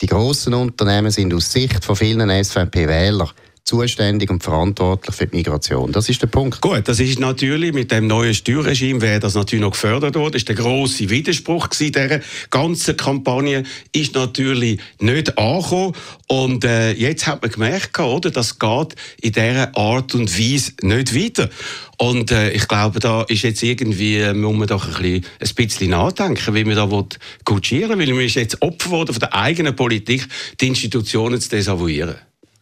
Die 0.00 0.06
grossen 0.06 0.54
Unternehmen 0.54 1.10
sind 1.10 1.32
aus 1.32 1.52
Sicht 1.52 1.84
von 1.84 1.96
vielen 1.96 2.44
SVP-Wählern 2.44 3.30
zuständig 3.64 4.30
und 4.30 4.42
verantwortlich 4.42 5.16
für 5.16 5.26
die 5.26 5.36
Migration. 5.36 5.90
Das 5.90 6.10
ist 6.10 6.20
der 6.20 6.26
Punkt. 6.26 6.60
Gut, 6.60 6.86
das 6.86 7.00
ist 7.00 7.18
natürlich 7.18 7.72
mit 7.72 7.90
dem 7.90 8.06
neuen 8.06 8.34
Steuerregime 8.34 9.00
wäre 9.00 9.20
das 9.20 9.34
natürlich 9.34 9.62
noch 9.62 9.72
gefördert 9.72 10.14
worden. 10.16 10.32
Das 10.32 10.42
ist 10.42 10.48
der 10.48 10.56
große 10.56 11.08
Widerspruch 11.08 11.70
gewesen, 11.70 11.92
dieser 11.92 12.20
ganzen 12.50 12.96
Kampagne 12.96 13.62
ist 13.92 14.14
natürlich 14.14 14.80
nicht 15.00 15.38
angekommen 15.38 15.94
und 16.28 16.64
äh, 16.64 16.92
jetzt 16.92 17.26
hat 17.26 17.40
man 17.40 17.50
gemerkt, 17.50 17.98
oder, 17.98 18.30
das 18.30 18.58
geht 18.58 18.94
in 19.22 19.32
dieser 19.32 19.76
Art 19.76 20.14
und 20.14 20.38
Weise 20.38 20.72
nicht 20.82 21.14
weiter. 21.14 21.48
Und 21.96 22.32
äh, 22.32 22.50
ich 22.50 22.68
glaube, 22.68 23.00
da 23.00 23.22
ist 23.22 23.42
jetzt 23.42 23.62
irgendwie, 23.62 24.18
äh, 24.18 24.34
muss 24.34 24.56
man 24.56 24.68
doch 24.68 24.86
ein 24.86 25.02
bisschen, 25.02 25.24
ein 25.40 25.54
bisschen 25.54 25.90
nachdenken, 25.90 26.54
wie 26.54 26.64
man 26.64 26.76
da 26.76 27.06
kutschieren 27.44 27.98
will, 27.98 28.08
weil 28.08 28.14
man 28.14 28.24
ist 28.24 28.34
jetzt 28.34 28.60
Opfer 28.60 29.06
von 29.06 29.06
der 29.06 29.34
eigenen 29.34 29.74
Politik, 29.74 30.26
die 30.60 30.68
Institutionen 30.68 31.40
zu 31.40 31.48
desavouieren. 31.48 32.16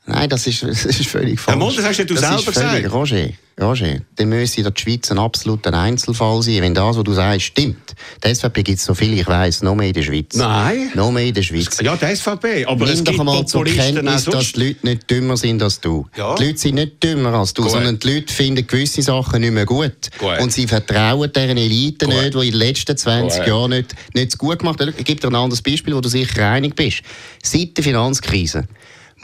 Nein, 0.06 0.28
das 0.28 0.46
ist, 0.46 0.62
das 0.66 0.84
ist 0.84 1.06
völlig 1.06 1.38
falsch. 1.38 1.58
Herr 1.60 1.76
das 1.76 1.84
hast 1.84 1.98
ja 1.98 2.04
du 2.04 2.14
das 2.14 2.28
selber 2.28 2.52
gesagt. 2.52 2.92
Roger, 2.92 3.28
Roger, 3.60 4.00
dann 4.16 4.28
müsste 4.28 4.62
die 4.62 4.80
Schweiz 4.80 5.10
ein 5.10 5.18
absoluter 5.18 5.72
Einzelfall 5.74 6.42
sein, 6.42 6.62
wenn 6.62 6.74
das, 6.74 6.96
was 6.96 7.04
du 7.04 7.12
sagst, 7.12 7.42
stimmt. 7.42 7.94
Die 8.24 8.34
SVP 8.34 8.62
gibt 8.62 8.78
es 8.78 8.84
so 8.84 8.94
viel, 8.94 9.12
ich 9.18 9.26
weiss, 9.28 9.62
noch 9.62 9.76
mehr 9.76 9.88
in 9.88 9.92
der 9.92 10.02
Schweiz. 10.02 10.34
Nein. 10.34 10.90
Noch 10.94 11.12
mehr 11.12 11.26
in 11.26 11.34
der 11.34 11.42
Schweiz. 11.42 11.78
Ja, 11.80 11.94
die 11.96 12.16
SVP, 12.16 12.64
aber 12.64 12.86
Nimm 12.86 12.94
es 12.94 13.04
gibt 13.04 13.22
mal 13.22 13.46
zur 13.46 13.64
Kenntnis, 13.64 14.24
dass 14.24 14.52
die 14.52 14.68
Leute 14.68 14.86
nicht 14.86 15.10
dümmer 15.10 15.36
sind 15.36 15.62
als 15.62 15.80
du. 15.80 16.08
Ja. 16.16 16.34
Die 16.34 16.46
Leute 16.46 16.58
sind 16.58 16.74
nicht 16.74 17.02
dümmer 17.02 17.34
als 17.34 17.54
du, 17.54 17.62
gut. 17.62 17.70
sondern 17.70 17.98
die 17.98 18.14
Leute 18.14 18.32
finden 18.32 18.66
gewisse 18.66 19.02
Sachen 19.02 19.40
nicht 19.42 19.52
mehr 19.52 19.66
gut. 19.66 20.10
gut. 20.18 20.40
Und 20.40 20.52
sie 20.52 20.66
vertrauen 20.66 21.30
deren 21.32 21.58
Elite 21.58 22.06
gut. 22.06 22.14
nicht, 22.14 22.34
die 22.34 22.38
in 22.38 22.50
den 22.52 22.54
letzten 22.54 22.96
20 22.96 23.46
Jahren 23.46 23.70
nicht, 23.70 23.94
nicht 24.14 24.36
gut 24.38 24.58
gemacht 24.58 24.80
haben. 24.80 24.92
Ich 24.96 25.04
gebe 25.04 25.20
dir 25.20 25.28
ein 25.28 25.34
anderes 25.36 25.62
Beispiel, 25.62 25.94
wo 25.94 26.00
du 26.00 26.08
sicher 26.08 26.50
einig 26.50 26.74
bist. 26.74 27.02
Seit 27.42 27.76
der 27.76 27.84
Finanzkrise 27.84 28.66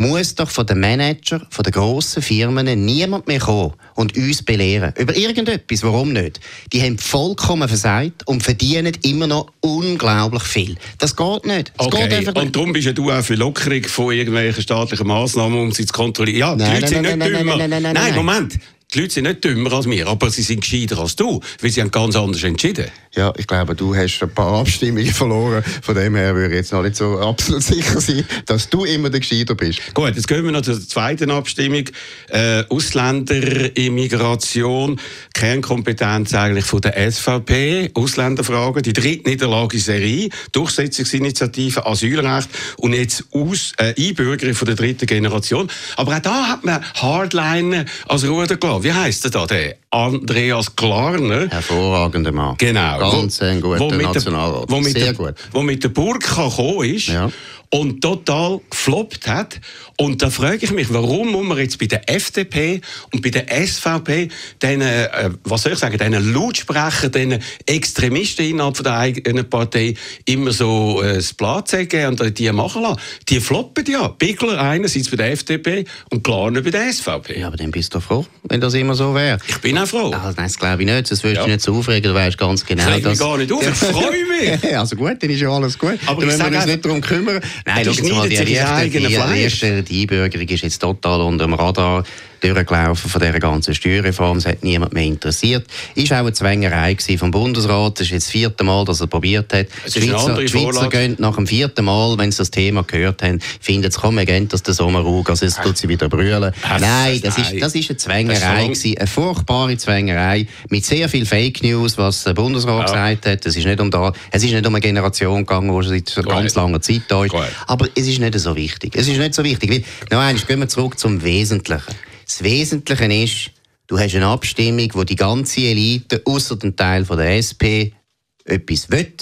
muss 0.01 0.35
doch 0.35 0.51
von 0.51 0.67
den 0.67 0.81
Manager, 0.81 1.47
von 1.51 1.63
den 1.63 1.73
grossen 1.73 2.23
Firmen 2.23 2.85
niemand 2.85 3.27
mehr 3.27 3.41
kommen 3.41 3.75
und 3.95 4.17
uns 4.17 4.43
belehren. 4.43 4.93
Über 4.97 5.17
irgendetwas. 5.17 5.83
Warum 5.83 6.13
nicht? 6.13 6.41
Die 6.73 6.83
haben 6.83 6.99
vollkommen 6.99 7.69
versagt 7.69 8.27
und 8.27 8.43
verdienen 8.43 8.97
immer 9.03 9.27
noch 9.27 9.53
unglaublich 9.61 10.43
viel. 10.43 10.77
Das 10.99 11.17
geht 11.17 11.47
nicht. 11.47 11.73
Das 11.77 11.87
okay. 11.87 12.09
geht 12.09 12.37
und 12.37 12.55
darum 12.55 12.73
bist 12.73 12.87
ja 12.87 12.93
du 12.93 13.11
auch 13.11 13.23
für 13.23 13.35
Lockerung 13.35 13.85
von 13.85 14.15
irgendwelchen 14.15 14.63
staatlichen 14.63 15.07
Massnahmen, 15.07 15.59
um 15.59 15.73
sie 15.73 15.87
zu 15.87 15.93
kontrollieren. 15.93 16.39
Ja, 16.39 16.55
die 16.55 16.63
nein, 16.63 16.81
Leute 16.81 16.95
nein, 16.95 17.05
sind 17.05 17.19
nein, 17.19 17.31
nicht 17.31 17.41
dümmer. 17.41 17.57
Nein, 17.57 17.71
nein, 17.71 17.83
nein, 17.83 17.95
nein, 17.95 18.15
Moment. 18.15 18.59
Die 18.95 19.01
Leute 19.01 19.13
sind 19.13 19.25
nicht 19.25 19.45
dümmer 19.45 19.71
als 19.75 19.87
wir, 19.87 20.07
aber 20.07 20.31
sie 20.31 20.41
sind 20.41 20.63
gescheiter 20.63 20.99
als 20.99 21.15
du, 21.15 21.43
weil 21.61 21.71
sie 21.71 21.83
haben 21.83 21.91
ganz 21.91 22.17
anders 22.17 22.43
entschieden. 22.43 22.87
Ja, 23.15 23.35
ich 23.37 23.47
glaube, 23.47 23.75
du 23.75 23.95
hast 23.95 24.23
ein 24.23 24.33
paar 24.33 24.61
Abstimmungen 24.61 25.05
verloren. 25.13 25.63
Von 25.83 25.95
dem 25.95 26.15
her 26.15 26.35
würde 26.35 26.55
ich 26.55 26.61
jetzt 26.61 26.73
noch 26.73 26.83
nicht 26.83 26.97
so 26.97 27.19
absolut 27.21 27.63
sicher 27.63 28.01
sein, 28.01 28.25
dass 28.47 28.71
du 28.71 28.85
immer 28.85 29.11
der 29.11 29.21
Gescheiter 29.21 29.55
bist. 29.55 29.93
Gut, 29.93 30.17
jetzt 30.17 30.27
gehen 30.27 30.43
wir 30.43 30.53
noch 30.53 30.63
zur 30.63 30.81
zweiten 30.81 31.31
Abstimmung. 31.31 31.85
Äh, 32.29 32.65
Ausländerimmigration, 32.71 34.99
Kernkompetenz 35.35 36.33
eigentlich 36.33 36.65
von 36.65 36.81
der 36.81 37.13
SVP, 37.13 37.91
Ausländerfragen, 37.93 38.83
die 38.83 38.95
dritte 38.95 39.29
Niederlage 39.29 39.77
in 39.77 39.83
Serie, 39.83 40.31
Durchsetzungsinitiative, 40.53 41.85
Asylrecht 41.85 42.49
und 42.79 42.95
jetzt 42.95 43.25
Aus, 43.33 43.75
äh, 43.77 43.93
Einbürgerung 43.99 44.55
von 44.55 44.65
der 44.65 44.77
dritten 44.77 45.05
Generation. 45.05 45.69
Aber 45.97 46.17
auch 46.17 46.21
da 46.21 46.49
hat 46.49 46.65
man 46.65 46.83
Hardliner 46.95 47.85
als 48.07 48.27
Ruder 48.27 48.57
gelassen. 48.57 48.78
Wie 48.83 48.93
heisst 48.93 49.25
der 49.25 49.31
da, 49.31 49.47
der? 49.47 49.77
Andreas 49.91 50.75
Klarner. 50.75 51.49
Hervorragender 51.49 52.33
Mann. 52.33 52.57
Genau. 52.59 52.99
Ganz 52.99 53.41
ein 53.43 53.61
guter 53.61 53.97
Nationalrat. 53.97 54.71
Wo 54.71 54.81
mit 54.81 54.93
Sehr 54.93 55.05
der, 55.05 55.15
gut. 55.15 55.35
Wo 55.53 55.63
mit 55.63 55.83
der 55.83 55.89
Burka 55.89 56.49
gekommen 56.49 56.85
ist. 56.85 57.09
Ja 57.09 57.31
und 57.71 58.01
total 58.01 58.61
gefloppt 58.71 59.27
hat. 59.27 59.61
Und 59.97 60.23
da 60.23 60.31
frage 60.31 60.59
ich 60.63 60.71
mich, 60.71 60.93
warum 60.93 61.33
muss 61.33 61.45
man 61.45 61.59
jetzt 61.59 61.79
bei 61.79 61.87
der 61.87 62.09
FDP 62.09 62.81
und 63.13 63.21
bei 63.21 63.31
der 63.31 63.47
SVP 63.67 64.29
diesen, 64.63 64.81
äh, 64.81 65.31
was 65.45 65.63
soll 65.63 65.73
ich 65.73 65.79
sagen, 65.79 65.99
diesen 65.99 66.33
Lautsprecher, 66.33 67.09
diesen 67.09 67.41
Extremisten 67.67 68.47
innerhalb 68.47 68.83
der 68.83 68.97
eigenen 68.97 69.49
Partei 69.51 69.95
immer 70.25 70.53
so 70.53 71.03
äh, 71.03 71.15
das 71.15 71.35
Platz 71.35 71.73
geben 71.73 72.19
und 72.19 72.39
die 72.39 72.53
machen 72.53 72.83
lassen? 72.83 73.01
Die 73.29 73.41
floppen 73.41 73.85
ja. 73.87 74.09
Bigler 74.09 74.61
einerseits 74.61 75.11
bei 75.11 75.17
der 75.17 75.33
FDP 75.33 75.85
und 76.11 76.25
Klarner 76.25 76.63
bei 76.63 76.71
der 76.71 76.93
SVP. 76.93 77.41
Ja, 77.41 77.49
aber 77.49 77.57
dann 77.57 77.71
bist 77.71 77.95
du 77.95 78.01
froh, 78.01 78.25
wenn 78.45 78.61
das 78.61 78.75
immer 78.75 78.95
so 78.95 79.15
wäre. 79.15 79.39
Ich 79.47 79.59
bin 79.59 79.77
auch 79.79 79.87
froh. 79.87 80.11
Also, 80.11 80.29
nein, 80.29 80.35
das 80.37 80.59
glaube 80.59 80.83
ich 80.83 80.89
nicht. 80.89 81.11
Das 81.11 81.23
würdest 81.23 81.41
ja. 81.41 81.45
du 81.45 81.51
nicht 81.51 81.61
so 81.63 81.75
aufregen. 81.75 82.11
Du 82.11 82.15
weißt 82.15 82.39
ganz 82.39 82.65
genau, 82.65 82.97
ich 82.97 83.05
mich 83.05 83.19
gar 83.19 83.37
nicht 83.37 83.53
auf. 83.53 83.67
Ich 83.67 83.75
freue 83.75 84.25
mich. 84.27 84.77
also 84.79 84.97
gut, 84.97 85.17
dann 85.21 85.31
ist 85.31 85.41
ja 85.41 85.51
alles 85.51 85.79
gut. 85.79 85.99
Aber 86.07 86.21
dann 86.21 86.27
müssen 86.27 86.51
wir 86.51 86.59
uns 86.59 86.67
nicht 86.67 86.85
darum 86.85 87.01
kümmern. 87.01 87.41
Nein, 87.65 87.85
schau 87.85 88.15
mal, 88.15 88.29
die 88.29 88.37
die, 88.37 88.45
die 88.45 89.85
die 89.85 90.01
Einbürgerung 90.01 90.49
ist 90.49 90.63
jetzt 90.63 90.79
total 90.79 91.21
unter 91.23 91.45
dem 91.45 91.55
Radar 91.55 92.05
durchgelaufen 92.41 93.11
von 93.11 93.21
dieser 93.21 93.39
ganzen 93.39 93.75
Steuerreform. 93.75 94.39
Es 94.39 94.47
hat 94.47 94.63
niemand 94.63 94.93
mehr 94.93 95.05
interessiert. 95.05 95.67
Ist 95.95 96.13
auch 96.13 96.19
eine 96.19 96.33
Zwängerei 96.33 96.97
vom 97.17 97.31
Bundesrat. 97.31 97.99
Das 97.99 98.07
ist 98.07 98.13
jetzt 98.13 98.27
das 98.27 98.33
vierte 98.33 98.65
Mal, 98.65 98.85
dass 98.85 99.01
er 99.01 99.07
probiert 99.07 99.53
hat. 99.53 99.67
Die 99.87 100.03
Schweizer, 100.03 100.35
die 100.35 100.49
Schweizer 100.49 100.89
gehen 100.89 101.17
nach 101.19 101.37
dem 101.37 101.47
vierten 101.47 101.85
Mal, 101.85 102.17
wenn 102.19 102.31
sie 102.31 102.39
das 102.39 102.51
Thema 102.51 102.83
gehört 102.83 103.23
haben, 103.23 103.41
finden 103.61 103.91
sie, 103.91 103.99
komm, 103.99 104.17
wir 104.17 104.27
gehen 104.27 104.49
das 104.49 104.63
der 104.63 104.75
Sommerruhe, 104.75 105.25
also 105.27 105.45
jetzt 105.45 105.63
tut 105.63 105.77
sie 105.77 105.89
wieder 105.89 106.09
brüllen. 106.09 106.53
Nein, 106.81 107.21
das 107.23 107.39
ist, 107.39 107.61
das 107.61 107.75
ist 107.75 107.91
eine 107.91 107.97
Zwängerei 107.97 108.65
gewesen, 108.65 108.99
eine 108.99 109.07
furchtbare 109.07 109.77
Zwängerei 109.77 110.47
mit 110.69 110.85
sehr 110.85 111.09
viel 111.09 111.27
Fake 111.27 111.63
News, 111.63 111.99
was 111.99 112.25
der 112.25 112.35
Bundesrat 112.35 112.89
ja. 112.89 113.11
gesagt 113.11 113.27
hat. 113.27 113.47
Es 113.47 113.57
ist 113.57 113.65
nicht 113.65 113.81
um 113.81 113.91
da, 113.91 114.13
es 114.31 114.43
ist 114.43 114.53
nicht 114.53 114.67
um 114.67 114.75
eine 114.75 114.81
Generation 114.81 115.47
gegangen, 115.47 115.69
die 115.69 115.85
schon 115.85 116.05
seit 116.15 116.27
ganz 116.27 116.55
langer 116.55 116.81
Zeit 116.81 117.03
da 117.09 117.25
ist. 117.25 117.35
Aber 117.67 117.89
es 117.95 118.07
ist 118.07 118.21
nicht 118.21 118.39
so 118.39 118.55
wichtig. 118.57 118.95
Es 118.95 119.09
ist 119.09 119.19
nicht 119.19 119.35
so 119.35 119.45
wichtig. 119.45 119.85
Noch 120.11 120.19
einmal, 120.19 120.35
gehen 120.35 120.61
wir 120.61 120.69
zurück 120.69 120.99
zum 120.99 121.23
Wesentlichen. 121.23 121.95
Das 122.29 122.43
Wesentliche 122.43 123.05
ist, 123.07 123.51
du 123.87 123.99
hast 123.99 124.15
eine 124.15 124.27
Abstimmung, 124.27 124.91
wo 124.93 125.03
die 125.03 125.17
ganze 125.17 125.63
Elite, 125.63 126.21
außer 126.27 126.57
dem 126.57 126.77
Teil 126.77 127.07
von 127.07 127.17
der 127.17 127.39
SP, 127.41 127.97
etwas 128.45 128.91
will. 128.91 129.15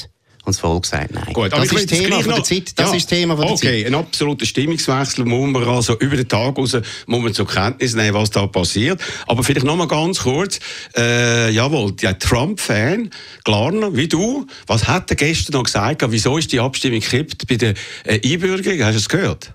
Und 0.44 0.54
das 0.54 0.60
Volk 0.60 0.86
sagt 0.86 1.14
nein. 1.14 1.32
Gut, 1.32 1.52
das 1.52 1.72
ist 1.72 1.90
das 1.90 1.98
Thema 1.98 2.20
von 2.20 2.34
der 2.34 2.44
Zeit. 2.44 2.72
Das 2.76 2.90
ja, 2.90 2.96
ist 2.96 3.08
Thema 3.08 3.36
von 3.36 3.46
der 3.46 3.54
okay, 3.54 3.82
Zeit. 3.82 3.86
ein 3.86 3.94
absoluter 3.94 4.44
Stimmungswechsel 4.44 5.24
muss 5.24 5.50
man 5.50 5.64
also 5.64 5.98
über 5.98 6.16
den 6.16 6.28
Tag 6.28 6.58
raus 6.58 6.76
muss 7.06 7.22
man 7.22 7.32
zur 7.32 7.46
Kenntnis 7.46 7.94
nehmen, 7.94 8.14
was 8.14 8.30
da 8.30 8.46
passiert. 8.46 9.00
Aber 9.26 9.42
vielleicht 9.42 9.66
noch 9.66 9.76
mal 9.76 9.88
ganz 9.88 10.20
kurz. 10.20 10.58
Äh, 10.96 11.50
jawohl, 11.50 11.92
der 11.92 12.18
Trump-Fan, 12.18 13.10
Klarner, 13.44 13.96
wie 13.96 14.08
du, 14.08 14.46
was 14.66 14.86
hat 14.86 15.10
er 15.10 15.16
gestern 15.16 15.54
noch 15.54 15.64
gesagt? 15.64 16.04
Wieso 16.10 16.38
ist 16.38 16.52
die 16.52 16.60
Abstimmung 16.60 17.00
gekippt 17.00 17.46
bei 17.48 17.56
der 17.56 17.74
äh, 18.04 18.20
Einbürgerung? 18.24 18.80
Hast 18.82 18.94
du 18.94 18.98
es 18.98 19.08
gehört? 19.08 19.52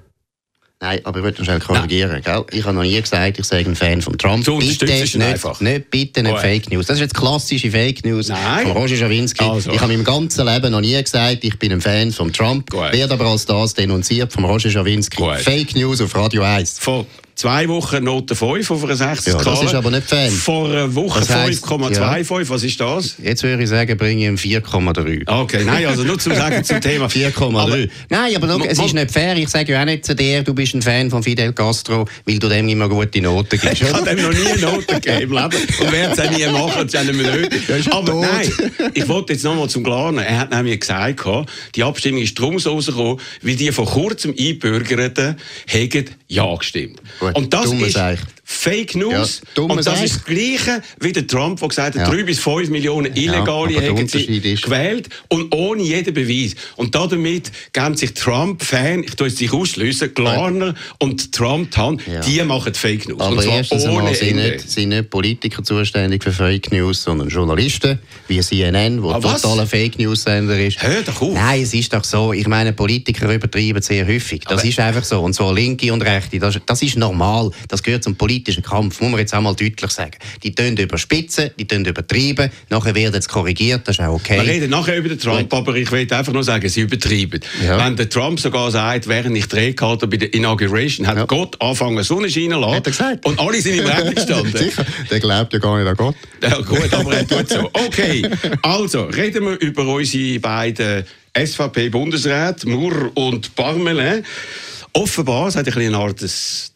Nein, 0.83 0.99
aber 1.03 1.19
ich 1.19 1.23
würde 1.23 1.45
schnell 1.45 1.59
korrigieren. 1.59 2.23
Gell? 2.23 2.43
Ich 2.51 2.63
habe 2.63 2.73
noch 2.73 2.81
nie 2.81 2.99
gesagt, 2.99 3.37
ich 3.37 3.45
sei 3.45 3.59
ein 3.59 3.75
Fan 3.75 4.01
von 4.01 4.17
Trump. 4.17 4.43
So 4.43 4.57
bitte 4.57 4.85
nicht, 4.85 5.15
einfach. 5.21 5.61
nicht, 5.61 5.91
bitte 5.91 6.23
nicht 6.23 6.39
Fake 6.39 6.71
News. 6.71 6.87
Das 6.87 6.95
ist 6.95 7.01
jetzt 7.01 7.13
klassische 7.13 7.69
Fake 7.69 8.03
News 8.03 8.29
Nein. 8.29 8.65
von 8.65 8.71
Roger 8.71 8.95
Schawinski. 8.95 9.45
Also. 9.45 9.71
Ich 9.71 9.79
habe 9.79 9.93
im 9.93 10.03
ganzen 10.03 10.43
Leben 10.43 10.71
noch 10.71 10.81
nie 10.81 10.99
gesagt, 10.99 11.43
ich 11.43 11.59
bin 11.59 11.71
ein 11.71 11.81
Fan 11.81 12.11
von 12.11 12.33
Trump. 12.33 12.73
Werde 12.73 13.13
aber 13.13 13.27
als 13.27 13.45
das 13.45 13.75
denunziert 13.75 14.33
von 14.33 14.43
Roger 14.43 14.71
Schawinski. 14.71 15.23
Fake 15.37 15.75
News 15.75 16.01
auf 16.01 16.15
Radio 16.15 16.41
1. 16.41 16.79
Von 16.79 17.05
zwei 17.35 17.67
Wochen 17.67 18.03
Note 18.03 18.35
5 18.35 18.71
auf 18.71 18.83
einer 18.83 18.95
60 18.95 19.33
ja, 19.33 19.41
Das 19.41 19.63
ist 19.63 19.73
aber 19.73 19.91
nicht 19.91 20.07
Fan. 20.07 20.29
Vor 20.29 20.69
einer 20.69 20.93
Woche 20.93 21.21
5,25. 21.21 22.39
Ja. 22.41 22.49
Was 22.49 22.63
ist 22.63 22.79
das? 22.79 23.15
Jetzt 23.21 23.43
würde 23.43 23.63
ich 23.63 23.69
sagen, 23.69 23.97
bringe 23.97 24.21
ich 24.21 24.27
ihm 24.27 24.35
4,3. 24.35 25.23
Okay, 25.27 25.63
nein, 25.65 25.85
also 25.85 26.03
nur 26.03 26.19
zum 26.19 26.35
Sagen 26.35 26.63
zum 26.63 26.81
Thema 26.81 27.05
4,3. 27.07 27.89
Nein, 28.09 28.35
aber 28.35 28.47
look, 28.47 28.65
es 28.65 28.79
ist 28.79 28.93
nicht 28.93 29.11
fair. 29.11 29.35
Ich 29.37 29.49
sage 29.49 29.71
ja 29.73 29.81
auch 29.81 29.85
nicht 29.85 30.05
zu 30.05 30.15
dir, 30.15 30.43
du 30.43 30.53
bist 30.53 30.73
ein 30.73 30.81
Fan 30.81 31.09
von 31.09 31.23
Fidel 31.23 31.53
Castro, 31.53 32.05
weil 32.25 32.39
du 32.39 32.47
dem 32.49 32.67
immer 32.69 32.89
gute 32.89 33.21
Noten 33.21 33.59
gibst. 33.59 33.81
ich 33.81 33.93
habe 33.93 34.03
dem 34.03 34.21
noch 34.21 34.31
nie 34.31 34.51
eine 34.51 34.61
Note 34.61 34.95
gegeben 34.95 35.21
im 35.21 35.31
Leben 35.31 35.67
und 35.79 35.91
werde 35.91 36.13
es 36.13 36.19
auch 36.19 36.37
nie 36.37 36.45
machen, 36.47 36.87
das 36.87 37.03
ist 37.03 37.13
nicht 37.13 37.31
nötig. 37.31 37.93
Aber 37.93 38.11
tot. 38.11 38.21
nein, 38.21 38.91
ich 38.93 39.07
wollte 39.07 39.33
jetzt 39.33 39.43
nochmal 39.43 39.69
zum 39.69 39.83
Klaren. 39.83 40.17
Er 40.17 40.39
hat 40.39 40.51
nämlich 40.51 40.79
gesagt, 40.79 41.21
die 41.75 41.83
Abstimmung 41.83 42.21
ist 42.21 42.37
darum 42.37 42.59
so 42.59 42.71
rausgekommen, 42.71 43.19
weil 43.41 43.55
die 43.55 43.71
vor 43.71 43.85
kurzem 43.85 44.33
Einbürgerten 44.37 45.35
haben 45.67 46.05
Ja 46.27 46.55
gestimmt. 46.55 47.01
Gut. 47.21 47.35
Und 47.35 47.53
das 47.53 47.71
ist 47.71 47.97
Fake 48.51 48.95
News. 48.95 49.41
Ja, 49.55 49.63
und 49.63 49.85
das 49.85 50.03
ist 50.03 50.15
das 50.17 50.25
Gleiche 50.25 50.81
wie 50.99 51.11
der 51.13 51.25
Trump, 51.25 51.59
der 51.59 51.69
gesagt 51.69 51.97
hat, 51.97 52.07
ja. 52.07 52.13
3 52.13 52.23
bis 52.23 52.39
5 52.39 52.69
Millionen 52.69 53.15
Illegale 53.15 53.73
ja, 53.73 53.79
hätten 53.79 54.07
sie 54.07 54.41
gewählt 54.61 55.09
und 55.29 55.55
ohne 55.55 55.81
jeden 55.81 56.13
Beweis. 56.13 56.55
Und 56.75 56.93
damit 56.93 57.51
geben 57.71 57.95
sich 57.95 58.13
Trump-Fan, 58.13 59.05
ich 59.05 59.15
tue 59.15 59.27
es 59.27 59.37
sich 59.37 59.51
ausschliessen, 59.51 60.13
Klarner 60.13 60.75
und 60.99 61.31
Trump 61.31 61.75
Hand, 61.77 62.05
ja. 62.05 62.19
die 62.19 62.43
machen 62.43 62.73
Fake 62.73 63.07
News. 63.07 63.21
Aber 63.21 63.37
und 63.37 63.41
zwar 63.41 63.55
erstens 63.55 63.85
ohne 63.85 63.97
einmal 63.99 64.15
sind 64.15 64.35
nicht, 64.35 64.69
sind 64.69 64.89
nicht 64.89 65.09
Politiker 65.09 65.63
zuständig 65.63 66.23
für 66.23 66.31
Fake 66.31 66.71
News, 66.71 67.03
sondern 67.03 67.29
Journalisten, 67.29 67.99
wie 68.27 68.41
CNN, 68.41 69.01
wo 69.01 69.11
ah, 69.11 69.19
totaler 69.19 69.65
Fake 69.65 69.97
News-Sender 69.97 70.59
ist. 70.59 70.83
Hör 70.83 71.01
doch 71.01 71.21
auf. 71.21 71.33
Nein, 71.33 71.63
es 71.63 71.73
ist 71.73 71.93
doch 71.93 72.03
so. 72.03 72.33
Ich 72.33 72.47
meine, 72.47 72.73
Politiker 72.73 73.33
übertreiben 73.33 73.81
sehr 73.81 74.05
häufig. 74.05 74.41
Das 74.41 74.59
Aber 74.59 74.65
ist 74.65 74.79
einfach 74.79 75.03
so. 75.03 75.21
Und 75.21 75.33
zwar 75.33 75.53
Linke 75.53 75.91
und 75.93 76.01
Rechte. 76.01 76.37
Das, 76.37 76.59
das 76.65 76.81
ist 76.83 76.97
normal. 76.97 77.49
Das 77.69 77.81
gehört 77.81 78.03
zum 78.03 78.15
politischen 78.15 78.40
politischen 78.41 78.63
Kampf, 78.63 79.01
muss 79.01 79.11
man 79.11 79.19
jetzt 79.19 79.33
auch 79.33 79.41
mal 79.41 79.53
deutlich 79.53 79.91
sagen. 79.91 80.17
Die 80.43 80.53
tun 80.53 80.75
überspitzen, 80.75 81.51
die 81.59 81.67
tun 81.67 81.85
übertreiben, 81.85 82.51
nachher 82.69 82.95
werden 82.95 83.15
es 83.15 83.27
korrigiert, 83.27 83.87
das 83.87 83.99
ist 83.99 84.05
auch 84.05 84.15
okay. 84.15 84.43
Wir 84.43 84.53
reden 84.53 84.69
nachher 84.71 84.97
über 84.97 85.09
den 85.09 85.19
Trump, 85.19 85.53
aber 85.53 85.75
ich 85.75 85.91
will 85.91 86.07
einfach 86.11 86.33
nur 86.33 86.43
sagen, 86.43 86.67
sie 86.67 86.81
übertreiben. 86.81 87.39
Ja. 87.63 87.85
Wenn 87.85 87.95
der 87.95 88.09
Trump 88.09 88.39
sogar 88.39 88.71
sagt, 88.71 89.07
während 89.07 89.37
ich 89.37 89.45
hatte 89.81 90.07
bei 90.07 90.17
der 90.17 90.33
Inauguration, 90.33 91.07
hat 91.07 91.17
ja. 91.17 91.25
Gott 91.25 91.61
angefangen 91.61 92.03
Sonne 92.03 92.29
scheinen 92.29 92.59
lassen. 92.59 92.75
Hat 92.75 92.87
er 92.87 92.91
gesagt. 92.91 93.25
Und 93.25 93.39
alle 93.39 93.61
sind 93.61 93.79
im 93.79 93.85
Recht 93.85 94.15
gestanden. 94.15 94.51
Sicher, 94.57 94.85
der 95.09 95.19
glaubt 95.19 95.53
ja 95.53 95.59
gar 95.59 95.77
nicht 95.77 95.87
an 95.87 95.95
Gott. 95.95 96.15
Ja 96.41 96.59
gut, 96.61 96.93
aber 96.93 97.15
er 97.15 97.27
tut 97.27 97.49
so. 97.49 97.69
Okay, 97.91 98.27
also 98.61 99.03
reden 99.03 99.45
wir 99.45 99.59
über 99.59 99.85
unsere 99.85 100.39
beiden 100.39 101.03
SVP-Bundesräte, 101.37 102.67
Murr 102.67 103.11
und 103.15 103.55
Parmelin. 103.55 104.23
Offenbar, 104.93 105.47
es 105.47 105.55
hat 105.55 105.73
eine 105.75 105.97
Art 105.97 106.21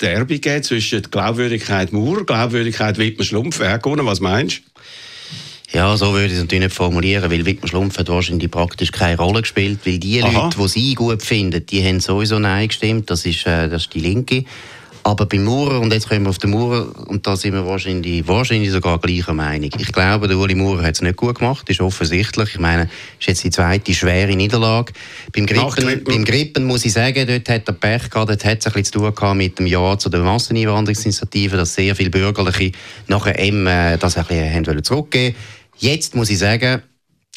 Derby 0.01 0.39
gegeben 0.39 0.63
zwischen 0.63 1.01
Glaubwürdigkeit 1.01 1.91
Mauer, 1.91 2.25
Glaubwürdigkeit 2.25 2.97
Wittmer 2.97 3.25
Schlumpf. 3.25 3.59
Wer 3.59 3.77
gewonnen? 3.77 4.05
Was 4.05 4.21
meinst 4.21 4.59
du? 4.59 5.77
Ja, 5.77 5.97
so 5.97 6.13
würde 6.13 6.27
ich 6.27 6.33
es 6.33 6.39
natürlich 6.39 6.65
nicht 6.65 6.75
formulieren, 6.75 7.29
weil 7.29 7.45
Wittmer 7.45 7.67
Schlumpf 7.67 7.97
hat 7.97 8.07
wahrscheinlich 8.07 8.49
praktisch 8.49 8.93
keine 8.93 9.17
Rolle 9.17 9.41
gespielt, 9.41 9.79
weil 9.83 9.99
die 9.99 10.23
Aha. 10.23 10.45
Leute, 10.45 10.57
die 10.57 10.67
sie 10.69 10.93
gut 10.95 11.21
finden, 11.23 11.65
die 11.65 11.83
haben 11.83 11.99
sowieso 11.99 12.39
Nein 12.39 12.69
gestimmt, 12.69 13.09
das 13.09 13.25
ist, 13.25 13.45
äh, 13.45 13.67
das 13.67 13.81
ist 13.83 13.93
die 13.93 13.99
Linke. 13.99 14.45
Aber 15.05 15.27
beim 15.27 15.43
Maurer, 15.43 15.81
und 15.81 15.93
jetzt 15.93 16.09
kommen 16.09 16.23
wir 16.23 16.31
auf 16.31 16.39
den 16.39 16.49
Maurer, 16.49 16.87
und 17.07 17.27
da 17.27 17.37
sind 17.37 17.53
wir 17.53 17.63
wahrscheinlich, 17.63 18.27
wahrscheinlich 18.27 18.71
sogar 18.71 18.97
gleicher 18.97 19.35
Meinung. 19.35 19.69
Ich 19.77 19.91
glaube, 19.91 20.27
der 20.27 20.35
Uli 20.35 20.55
Maurer 20.55 20.81
hat 20.81 20.95
es 20.95 21.03
nicht 21.03 21.15
gut 21.15 21.37
gemacht, 21.37 21.69
ist 21.69 21.79
offensichtlich. 21.79 22.55
Ich 22.55 22.59
meine, 22.59 22.89
ist 23.19 23.27
jetzt 23.27 23.43
die 23.43 23.51
zweite 23.51 23.93
schwere 23.93 24.35
Niederlage. 24.35 24.93
Beim 25.31 25.45
Grippen, 25.45 26.03
beim 26.03 26.25
Grippen 26.25 26.65
muss 26.65 26.85
ich 26.85 26.93
sagen, 26.93 27.27
dort 27.27 27.47
hat 27.47 27.67
er 27.67 27.73
Pech 27.73 28.09
gehabt, 28.09 28.31
dort 28.31 28.43
hat 28.45 28.57
es 28.57 28.65
ein 28.65 28.73
bisschen 28.73 28.85
zu 28.85 28.91
tun 28.93 29.13
gehabt 29.13 29.37
mit 29.37 29.59
dem 29.59 29.67
Ja 29.67 29.95
zu 29.95 30.09
der 30.09 30.21
Masseneinwanderungsinitiative, 30.21 31.55
dass 31.55 31.75
sehr 31.75 31.95
viele 31.95 32.09
Bürgerliche 32.09 32.71
nachher 33.05 33.37
eben 33.37 33.67
äh, 33.67 33.99
das 33.99 34.17
ein 34.17 34.25
bisschen 34.25 34.53
haben 34.55 34.83
zurückgeben 34.83 35.35
Jetzt 35.77 36.15
muss 36.15 36.31
ich 36.31 36.39
sagen, 36.39 36.81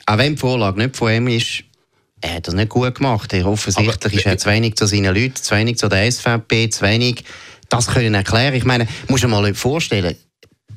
auch 0.06 0.16
wenn 0.16 0.36
die 0.36 0.40
Vorlage 0.40 0.78
nicht 0.78 0.96
von 0.96 1.12
ihm 1.12 1.28
ist, 1.28 1.64
er 2.20 2.36
hat 2.36 2.48
das 2.48 2.54
nicht 2.54 2.70
gut 2.70 2.94
gemacht. 2.94 3.32
Er 3.32 3.46
offensichtlich 3.46 4.12
Aber, 4.12 4.14
ist 4.14 4.26
er 4.26 4.38
zu 4.38 4.48
wenig 4.48 4.76
zu 4.76 4.86
seinen 4.86 5.14
Leuten, 5.14 5.36
zu 5.36 5.54
wenig 5.54 5.76
zu 5.76 5.88
der 5.88 6.10
SVP, 6.10 6.70
zu 6.70 6.82
wenig 6.82 7.24
das 7.68 7.88
können 7.88 8.14
erklären. 8.14 8.54
Ich 8.54 8.64
meine, 8.64 8.86
muss 9.08 9.20
du 9.20 9.28
mal 9.28 9.52
vorstellen, 9.54 10.16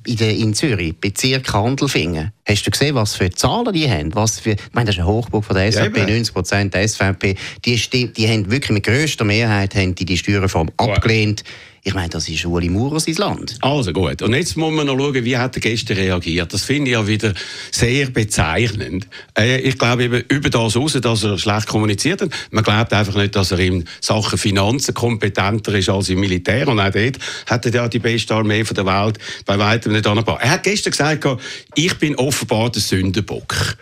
in, 0.06 0.18
der, 0.18 0.36
in 0.36 0.54
Zürich, 0.54 0.98
Bezirk 1.00 1.54
Handelfingen, 1.54 2.32
hast 2.48 2.66
du 2.66 2.72
gesehen, 2.72 2.96
was 2.96 3.16
für 3.16 3.30
Zahlen 3.30 3.72
die 3.74 3.90
haben? 3.90 4.14
Was 4.16 4.40
für, 4.40 4.52
ich 4.52 4.60
meine, 4.74 4.88
das 4.88 4.96
ist 4.96 5.02
ein 5.02 5.06
Hochburg 5.08 5.46
von 5.46 5.56
der 5.56 5.72
SVP, 5.72 6.00
ja, 6.00 6.08
90 6.08 6.34
Prozent 6.34 6.74
der 6.74 6.88
SVP. 6.88 7.36
Die, 7.66 8.14
die 8.14 8.28
haben 8.28 8.50
wirklich 8.50 8.72
mit 8.72 8.84
grösster 8.84 9.26
Mehrheit 9.26 9.76
haben 9.76 9.94
die, 9.94 10.06
die 10.06 10.18
Steuerreform 10.18 10.70
abgelehnt. 10.78 11.44
Ich 11.84 11.96
meine, 11.96 12.10
das 12.10 12.30
ist 12.30 12.46
Uli 12.46 12.70
Maurer 12.70 13.00
sein 13.00 13.16
Land. 13.16 13.58
Also 13.62 13.92
gut. 13.92 14.22
Und 14.22 14.36
jetzt 14.36 14.56
muss 14.56 14.72
man 14.72 14.86
noch 14.86 14.98
schauen, 14.98 15.26
wie 15.26 15.36
hat 15.36 15.56
er 15.56 15.62
gestern 15.62 15.98
reagiert. 15.98 16.54
Das 16.54 16.64
finde 16.64 16.92
ich 16.92 16.94
ja 16.94 17.08
wieder 17.08 17.34
sehr 17.72 18.12
bezeichnend. 18.12 19.08
Äh, 19.36 19.62
ich 19.62 19.80
glaube 19.80 20.04
eben 20.04 20.24
über 20.28 20.52
das 20.52 20.76
raus, 20.76 20.96
dass 21.02 21.24
er 21.24 21.40
schlecht 21.40 21.68
kommuniziert 21.68 22.22
hat. 22.22 22.30
Man 22.52 22.64
glaubt 22.64 22.94
einfach 22.94 23.16
nicht, 23.16 23.36
dass 23.36 23.52
er 23.52 23.58
in 23.58 23.86
Sachen 24.00 24.38
Finanzen 24.38 24.94
kompetenter 24.94 25.74
ist 25.74 25.90
als 25.90 26.10
im 26.10 26.20
Militär. 26.20 26.68
Und 26.68 26.80
auch 26.80 26.92
dort 26.92 27.18
hat 27.48 27.66
er 27.66 27.74
ja 27.74 27.88
die 27.88 28.00
beste 28.00 28.36
Armee 28.36 28.62
der 28.62 28.86
Welt 28.86 29.18
bei 29.48 29.58
weitem 29.58 29.94
nicht 29.94 30.06
angebracht. 30.06 30.44
Er 30.44 30.52
hat 30.52 30.64
gestern 30.64 30.92
gesagt, 30.92 31.26
ich 31.74 31.96
bin 31.96 32.16
offenbar 32.16 32.70
der 32.70 32.82
Sündenbock 32.82 33.78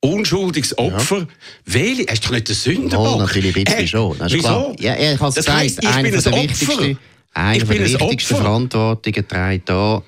unschuldiges 0.00 0.76
Opfer. 0.76 1.20
Ja. 1.20 1.26
Welche? 1.64 2.06
Er 2.06 2.12
ist 2.12 2.26
doch 2.26 2.30
nicht 2.30 2.46
der 2.46 2.54
Sündenbock. 2.54 3.14
Oh, 3.14 3.18
natürlich 3.18 3.56
ein 3.56 3.64
bisschen 3.64 3.88
schon. 3.88 4.16
Wieso? 4.20 4.38
Klar. 4.38 4.76
Ja, 4.78 4.92
er 4.92 5.18
hat 5.18 5.28
es 5.30 5.34
gesagt, 5.36 5.64
ich 5.64 5.76
bin 5.76 6.14
ein 6.14 6.34
Opfer. 6.50 6.96
Eine 7.34 7.64
der 7.64 7.68
wichtigsten 7.68 8.36
Verantwortungen 8.36 9.28
trägt 9.28 9.68
hier 9.68 10.02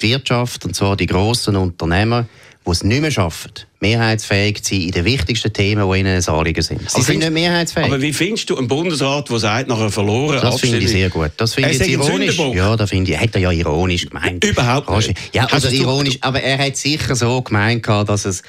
die 0.00 0.10
Wirtschaft, 0.10 0.64
und 0.64 0.74
zwar 0.74 0.96
die 0.96 1.06
grossen 1.06 1.56
Unternehmen, 1.56 2.28
die 2.66 2.70
es 2.70 2.82
nicht 2.82 3.00
mehr 3.00 3.12
schaffen, 3.12 3.52
mehrheitsfähig 3.80 4.62
zu 4.62 4.74
sein 4.74 4.82
in 4.82 4.90
den 4.90 5.04
wichtigsten 5.04 5.52
Themen, 5.52 5.88
die 5.90 5.98
ihnen 6.00 6.16
ein 6.16 6.28
Anliegen 6.28 6.62
sind. 6.62 6.80
Sie 6.80 6.96
aber 6.96 7.04
sind 7.04 7.18
nicht 7.20 7.30
mehrheitsfähig. 7.30 7.86
Aber 7.86 8.02
wie 8.02 8.12
findest 8.12 8.50
du 8.50 8.56
einen 8.56 8.66
Bundesrat, 8.66 9.30
der 9.30 9.38
sagt, 9.38 9.68
nachher 9.68 9.90
verloren 9.90 10.40
Das 10.42 10.60
finde 10.60 10.78
ich 10.78 10.88
sehr 10.88 11.08
gut. 11.08 11.30
Das 11.36 11.54
finde 11.54 11.70
ich 11.70 11.88
ironisch. 11.88 12.36
Ja, 12.36 12.76
das 12.76 12.90
finde 12.90 13.12
ich. 13.12 13.18
Hat 13.18 13.34
er 13.34 13.40
ja 13.40 13.52
ironisch 13.52 14.08
gemeint. 14.08 14.44
Überhaupt 14.44 14.90
nicht. 14.90 15.14
Ja, 15.32 15.46
also 15.46 15.68
ironisch. 15.68 16.18
Aber 16.20 16.42
er 16.42 16.58
hat 16.58 16.76
sicher 16.76 17.14
so 17.14 17.40
gemeint, 17.42 17.86
dass 17.86 18.24
es 18.24 18.42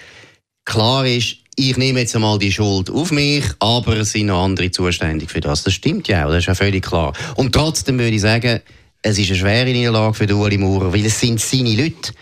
klar 0.65 1.05
ist, 1.05 1.37
ich 1.59 1.75
nehme 1.75 2.01
jetzt 2.01 2.15
einmal 2.15 2.37
die 2.37 2.51
Schuld 2.51 2.91
auf 2.91 3.11
mich, 3.11 3.43
aber 3.59 3.97
es 3.97 4.11
sind 4.11 4.27
noch 4.27 4.43
andere 4.43 4.69
zuständig 4.69 5.31
für 5.31 5.41
das. 5.41 5.63
Das 5.63 5.73
stimmt 5.73 6.07
ja 6.07 6.25
auch, 6.25 6.29
das 6.29 6.39
ist 6.39 6.45
ja 6.45 6.55
völlig 6.55 6.85
klar. 6.85 7.13
Und 7.35 7.53
trotzdem 7.53 7.97
würde 7.97 8.15
ich 8.15 8.21
sagen, 8.21 8.61
es 9.01 9.17
ist 9.17 9.29
eine 9.29 9.39
schwere 9.39 9.71
Niederlage 9.71 10.13
für 10.13 10.35
Ueli 10.35 10.59
Maurer, 10.59 10.93
weil 10.93 11.05
es 11.05 11.19
sind 11.19 11.41
seine 11.41 11.75
Leute, 11.75 12.13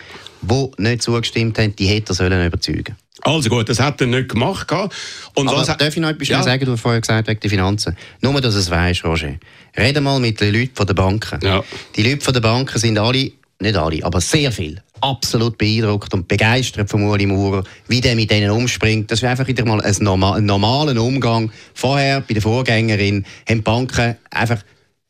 die 0.41 0.71
nicht 0.77 1.01
zugestimmt 1.01 1.59
haben, 1.59 1.75
die 1.75 1.87
hätte 1.87 2.13
er 2.13 2.15
sollen 2.15 2.45
überzeugen 2.45 2.95
also 3.21 3.49
gut, 3.49 3.67
das 3.69 3.79
hat 3.79 3.99
er 4.01 4.07
nicht 4.07 4.29
gemacht. 4.29 4.71
Und 5.33 5.47
Aber 5.47 5.57
was 5.57 5.65
darf 5.65 5.81
ich 5.81 5.97
noch 5.97 6.09
etwas 6.09 6.27
ja. 6.27 6.43
sagen, 6.43 6.65
du 6.65 6.73
hast 6.73 6.81
vorher 6.81 7.01
gesagt 7.01 7.27
wegen 7.27 7.39
der 7.39 7.49
Finanzen? 7.49 7.97
Nur, 8.21 8.39
dass 8.39 8.53
du 8.53 8.59
es 8.59 8.69
weißt, 8.69 9.03
Roger. 9.03 9.35
Rede 9.75 10.01
mal 10.01 10.19
mit 10.19 10.39
den 10.39 10.53
Leuten 10.53 10.75
von 10.75 10.85
der 10.85 10.93
Banken. 10.93 11.39
Ja. 11.41 11.63
Die 11.95 12.03
Leute 12.03 12.23
von 12.23 12.33
der 12.33 12.41
Banken 12.41 12.77
sind 12.77 12.99
alle, 12.99 13.31
nicht 13.59 13.75
alle, 13.75 14.03
aber 14.03 14.21
sehr 14.21 14.51
viele, 14.51 14.83
absolut 15.01 15.57
beeindruckt 15.57 16.13
und 16.13 16.27
begeistert 16.27 16.89
von 16.89 17.03
Uli 17.03 17.25
Maurer, 17.25 17.63
wie 17.87 18.01
der 18.01 18.15
mit 18.15 18.31
denen 18.31 18.49
umspringt. 18.51 19.11
Das 19.11 19.19
ist 19.19 19.25
einfach 19.25 19.47
wieder 19.47 19.65
mal 19.65 19.81
ein, 19.81 19.95
normal, 19.99 20.37
ein 20.37 20.45
normaler 20.45 21.01
Umgang. 21.01 21.51
Vorher, 21.73 22.21
bei 22.21 22.33
der 22.33 22.41
Vorgängerin, 22.41 23.25
haben 23.47 23.63
Banken 23.63 24.15
einfach 24.29 24.61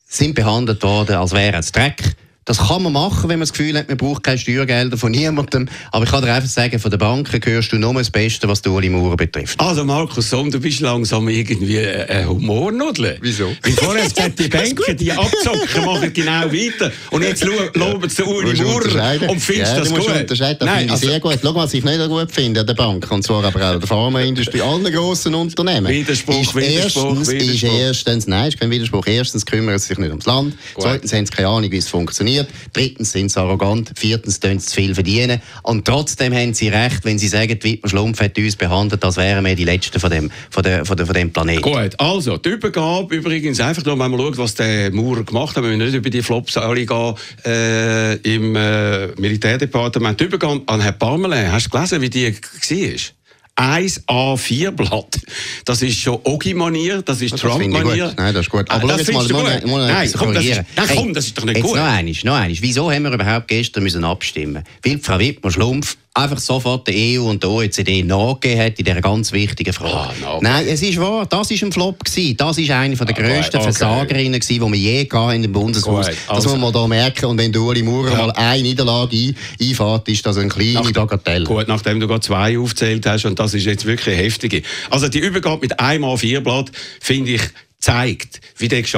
sind 0.07 0.35
behandelt 0.35 0.81
worden, 0.83 1.15
als 1.15 1.33
wären 1.33 1.59
es 1.59 1.71
Dreck. 1.71 2.15
Das 2.47 2.59
kann 2.59 2.83
man 2.83 2.93
machen, 2.93 3.23
wenn 3.23 3.39
man 3.39 3.47
das 3.47 3.53
Gefühl 3.53 3.75
hat, 3.75 3.87
man 3.87 3.97
braucht 3.97 4.21
keine 4.21 4.37
Steuergelder 4.37 4.97
von 4.97 5.11
niemandem. 5.11 5.67
Aber 5.91 6.05
ich 6.05 6.11
kann 6.11 6.21
dir 6.23 6.31
einfach 6.31 6.47
sagen, 6.47 6.77
von 6.77 6.91
den 6.91 6.99
Banken 6.99 7.41
hörst 7.43 7.71
du 7.71 7.77
nur 7.77 7.91
das 7.95 8.11
Beste, 8.11 8.47
was 8.47 8.61
die 8.61 8.69
Uli 8.69 8.87
Maurer 8.87 9.17
betrifft. 9.17 9.59
Also 9.59 9.83
Markus 9.83 10.29
Somm, 10.29 10.51
du 10.51 10.59
bist 10.59 10.79
langsam 10.79 11.27
irgendwie 11.27 11.79
ein 11.79 12.29
Humornudel. 12.29 13.17
Wieso? 13.19 13.51
Weil 13.63 13.71
vorher 13.71 14.03
hast 14.03 14.15
du 14.15 14.21
gesagt, 14.21 14.39
die 14.39 14.47
Banker, 14.75 14.93
die 14.93 15.11
abzocken, 15.11 15.85
machen 15.85 16.13
genau 16.13 16.43
weiter. 16.45 16.91
Und 17.09 17.23
jetzt 17.23 17.43
loben 17.73 18.09
sie 18.09 18.21
Uli 18.21 18.61
Maurer 18.61 19.27
und 19.27 19.39
findest 19.39 19.73
ja, 19.73 19.79
das 19.79 19.89
gut. 19.89 20.29
Das 20.29 20.39
Nein, 20.39 20.57
finde 20.59 20.83
ich 20.83 20.91
also, 20.91 21.07
sehr 21.07 21.19
gut. 21.19 21.39
Schau, 21.41 21.55
was 21.55 21.73
ich 21.73 21.83
nicht 21.83 22.07
gut 22.07 22.31
finde 22.31 22.59
an 22.59 22.67
der 22.67 22.75
Bank, 22.75 23.09
und 23.09 23.23
zwar 23.23 23.43
aber 23.43 23.59
auch 23.59 23.73
an 23.73 23.79
der 23.79 23.87
Pharmaindustrie, 23.87 24.61
allen 24.61 24.93
grossen 24.93 25.33
Unternehmen. 25.33 25.87
Widerspruch, 25.87 26.41
ist 26.41 26.55
Widerspruch, 26.55 27.17
erstens, 27.17 27.31
Widerspruch. 27.31 27.55
Ist 27.55 27.81
erstens, 27.81 28.27
nein, 28.27 28.49
ist 28.49 28.59
kein 28.59 28.69
Widerspruch. 28.69 29.07
Erstens 29.07 29.43
kümmern 29.47 29.79
sie 29.79 29.87
sich 29.87 29.97
nicht 29.97 30.11
ums 30.11 30.27
Land. 30.27 30.55
Gut. 30.75 30.83
Zweitens 30.83 31.11
haben 31.11 31.25
sie 31.25 31.31
keine 31.31 31.47
Ahnung, 31.47 31.71
wie 31.71 31.77
es 31.77 31.87
funktioniert. 31.87 32.34
Drittens 32.73 33.11
sind 33.11 33.31
sie 33.31 33.39
arrogant. 33.39 33.91
Viertens 33.95 34.39
tun 34.39 34.59
sie 34.59 34.65
zu 34.65 34.75
viel 34.75 34.93
verdienen. 34.93 35.41
Und 35.63 35.85
trotzdem 35.85 36.33
haben 36.33 36.53
sie 36.53 36.69
recht, 36.69 37.05
wenn 37.05 37.17
sie 37.17 37.27
sagen, 37.27 37.57
Wittmer 37.61 37.89
Schlumpf 37.89 38.21
hat 38.21 38.37
uns 38.37 38.55
behandelt, 38.55 39.03
als 39.03 39.17
wären 39.17 39.45
wir 39.45 39.55
die 39.55 39.63
Letzten 39.63 39.99
von 39.99 40.09
dem, 40.09 40.31
von 40.49 40.63
der, 40.63 40.85
von 40.85 40.97
der, 40.97 41.05
von 41.05 41.15
dem 41.15 41.31
Planeten. 41.31 41.61
Gut, 41.61 41.99
also, 41.99 42.37
die 42.37 42.49
Übergabe 42.49 43.15
übrigens, 43.15 43.59
einfach 43.59 43.83
nur, 43.85 43.97
wenn 43.99 44.11
man 44.11 44.19
schaut, 44.19 44.37
was 44.37 44.55
der 44.55 44.91
Maurer 44.91 45.23
gemacht 45.23 45.55
hat, 45.55 45.63
wir 45.63 45.69
müssen 45.71 45.85
nicht 45.85 45.95
über 45.95 46.09
die 46.09 46.21
Flops 46.21 46.57
alle 46.57 46.85
gehen, 46.85 47.13
äh, 47.45 48.15
im 48.15 48.55
äh, 48.55 49.07
Militärdepartement. 49.19 50.19
Die 50.19 50.25
Übergabe 50.25 50.61
an 50.67 50.81
Herrn 50.81 50.97
Parmelin, 50.97 51.51
hast 51.51 51.67
du 51.67 51.69
gelesen, 51.71 52.01
wie 52.01 52.09
die 52.09 52.33
war? 52.33 53.15
Eins 53.57 54.01
A4-Blatt. 54.07 55.17
Das 55.63 55.81
ist 55.81 55.97
schon 55.97 56.19
Ogi-Manier, 56.23 57.01
das 57.03 57.21
ist 57.21 57.35
ich 57.35 57.41
Trump-Manier. 57.41 58.13
Nein, 58.17 58.33
das 58.33 58.45
ist 58.47 58.51
gut. 58.51 58.65
Ah, 58.69 58.75
Aber 58.75 58.89
schau 58.89 58.97
das 58.97 59.07
mal, 59.11 59.25
ich- 59.25 59.31
muss 59.65 59.81
ich 59.87 59.93
Nein, 59.93 60.11
komm, 60.17 60.33
das 60.33 60.43
ist, 60.43 60.55
nein, 60.75 60.87
Hey, 60.87 60.97
komm, 60.97 61.13
das 61.13 61.25
ist 61.27 61.37
doch 61.37 61.45
nicht 61.45 61.55
jetzt 61.57 61.65
gut. 61.65 61.75
noch 61.77 61.83
eines, 61.85 62.23
noch 62.25 62.35
eines. 62.35 62.61
Wieso 62.61 62.91
haben 62.91 63.03
wir 63.03 63.13
überhaupt 63.13 63.47
gestern 63.47 63.83
müssen 63.83 64.03
abstimmen 64.03 64.63
Weil 64.83 64.99
Frau 64.99 65.19
Wittmer-Schlumpf 65.19 65.95
einfach 66.15 66.39
sofort 66.39 66.87
der 66.87 66.95
EU 66.95 67.29
und 67.29 67.43
der 67.43 67.49
OECD 67.49 68.01
nachgegeben 68.03 68.61
hat 68.61 68.79
in 68.79 68.85
dieser 68.85 69.01
ganz 69.01 69.31
wichtigen 69.33 69.73
Frage. 69.73 70.13
Ah. 70.25 70.39
Nein, 70.41 70.65
es 70.67 70.81
ist 70.81 70.97
wahr, 70.99 71.25
das 71.25 71.51
ist 71.51 71.61
ein 71.63 71.71
Flop 71.71 72.03
gewesen. 72.03 72.37
Das 72.37 72.57
ist 72.57 72.71
eine 72.71 72.95
der 72.95 73.07
Ah, 73.09 73.11
grössten 73.11 73.57
okay. 73.57 73.63
Versagerinnen 73.63 74.39
gewesen, 74.39 74.65
die 74.65 74.71
wir 74.71 74.79
je 74.79 75.03
gehabt 75.05 75.31
haben 75.33 75.43
im 75.43 75.51
Bundeshaus. 75.51 76.07
Gut, 76.07 76.15
Das 76.27 76.35
also- 76.37 76.49
muss 76.51 76.59
man 76.59 76.73
da 76.73 76.87
merken. 76.87 77.25
Und 77.25 77.37
wenn 77.37 77.51
der 77.51 77.61
Uli 77.61 77.83
Maurer 77.83 78.11
Ja. 78.11 78.17
mal 78.17 78.31
eine 78.31 78.63
Niederlage 78.63 79.15
ein, 79.15 79.35
einfährt, 79.61 80.07
ist 80.07 80.25
das 80.25 80.37
eine 80.37 80.47
kleine 80.47 80.91
Bagatelle. 80.91 81.43
Gut, 81.45 81.67
nachdem 81.67 81.99
du 81.99 82.07
gerade 82.07 82.21
zwei 82.21 82.57
aufzählt 82.57 83.05
hast, 83.05 83.25
und 83.25 83.37
das 83.37 83.53
ist 83.53 83.65
jetzt 83.65 83.85
wirklich 83.85 84.15
eine 84.15 84.23
heftige. 84.23 84.61
Also 84.89 85.09
die 85.09 85.19
Übergabe 85.19 85.61
mit 85.61 85.79
einem 85.79 86.05
A4-Blatt 86.05 86.71
finde 87.01 87.31
ich 87.31 87.41
zeigt, 87.85 88.41
wie 88.57 88.67
der 88.67 88.81
das 88.81 88.91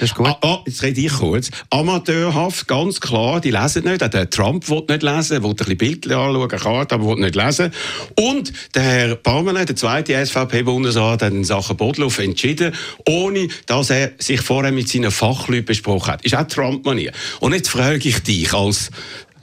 ist 0.00 0.14
gut. 0.14 0.26
Ah, 0.26 0.38
ah, 0.40 0.62
jetzt 0.66 0.82
rede 0.82 0.98
ich 0.98 1.12
kurz. 1.12 1.50
Amateurhaft, 1.68 2.66
ganz 2.66 2.98
klar, 2.98 3.38
die 3.38 3.50
lesen 3.50 3.84
nicht. 3.84 4.02
Auch 4.02 4.08
Der 4.08 4.30
Trump 4.30 4.66
will 4.70 4.82
nicht 4.88 5.02
lesen, 5.02 5.42
will 5.42 5.50
ein 5.50 5.56
bisschen 5.56 5.76
Bildchen 5.76 6.12
anschauen, 6.12 6.48
Karte, 6.48 6.94
aber 6.94 7.06
will 7.06 7.16
nicht 7.16 7.36
lesen. 7.36 7.70
Und 8.18 8.50
der 8.74 8.82
Herr 8.82 9.14
Parmelin, 9.16 9.66
der 9.66 9.76
zweite 9.76 10.24
SVP-Bundesrat, 10.24 11.20
hat 11.20 11.32
in 11.34 11.44
Sachen 11.44 11.76
Bodloff 11.76 12.18
entschieden, 12.18 12.72
ohne 13.06 13.48
dass 13.66 13.90
er 13.90 14.12
sich 14.16 14.40
vorher 14.40 14.72
mit 14.72 14.88
seinen 14.88 15.10
Fachleuten 15.10 15.66
besprochen 15.66 16.14
hat. 16.14 16.24
Ist 16.24 16.34
auch 16.34 16.46
Trump-Manier. 16.46 17.12
Und 17.40 17.52
jetzt 17.52 17.68
frage 17.68 18.08
ich 18.08 18.20
dich 18.20 18.54
als 18.54 18.90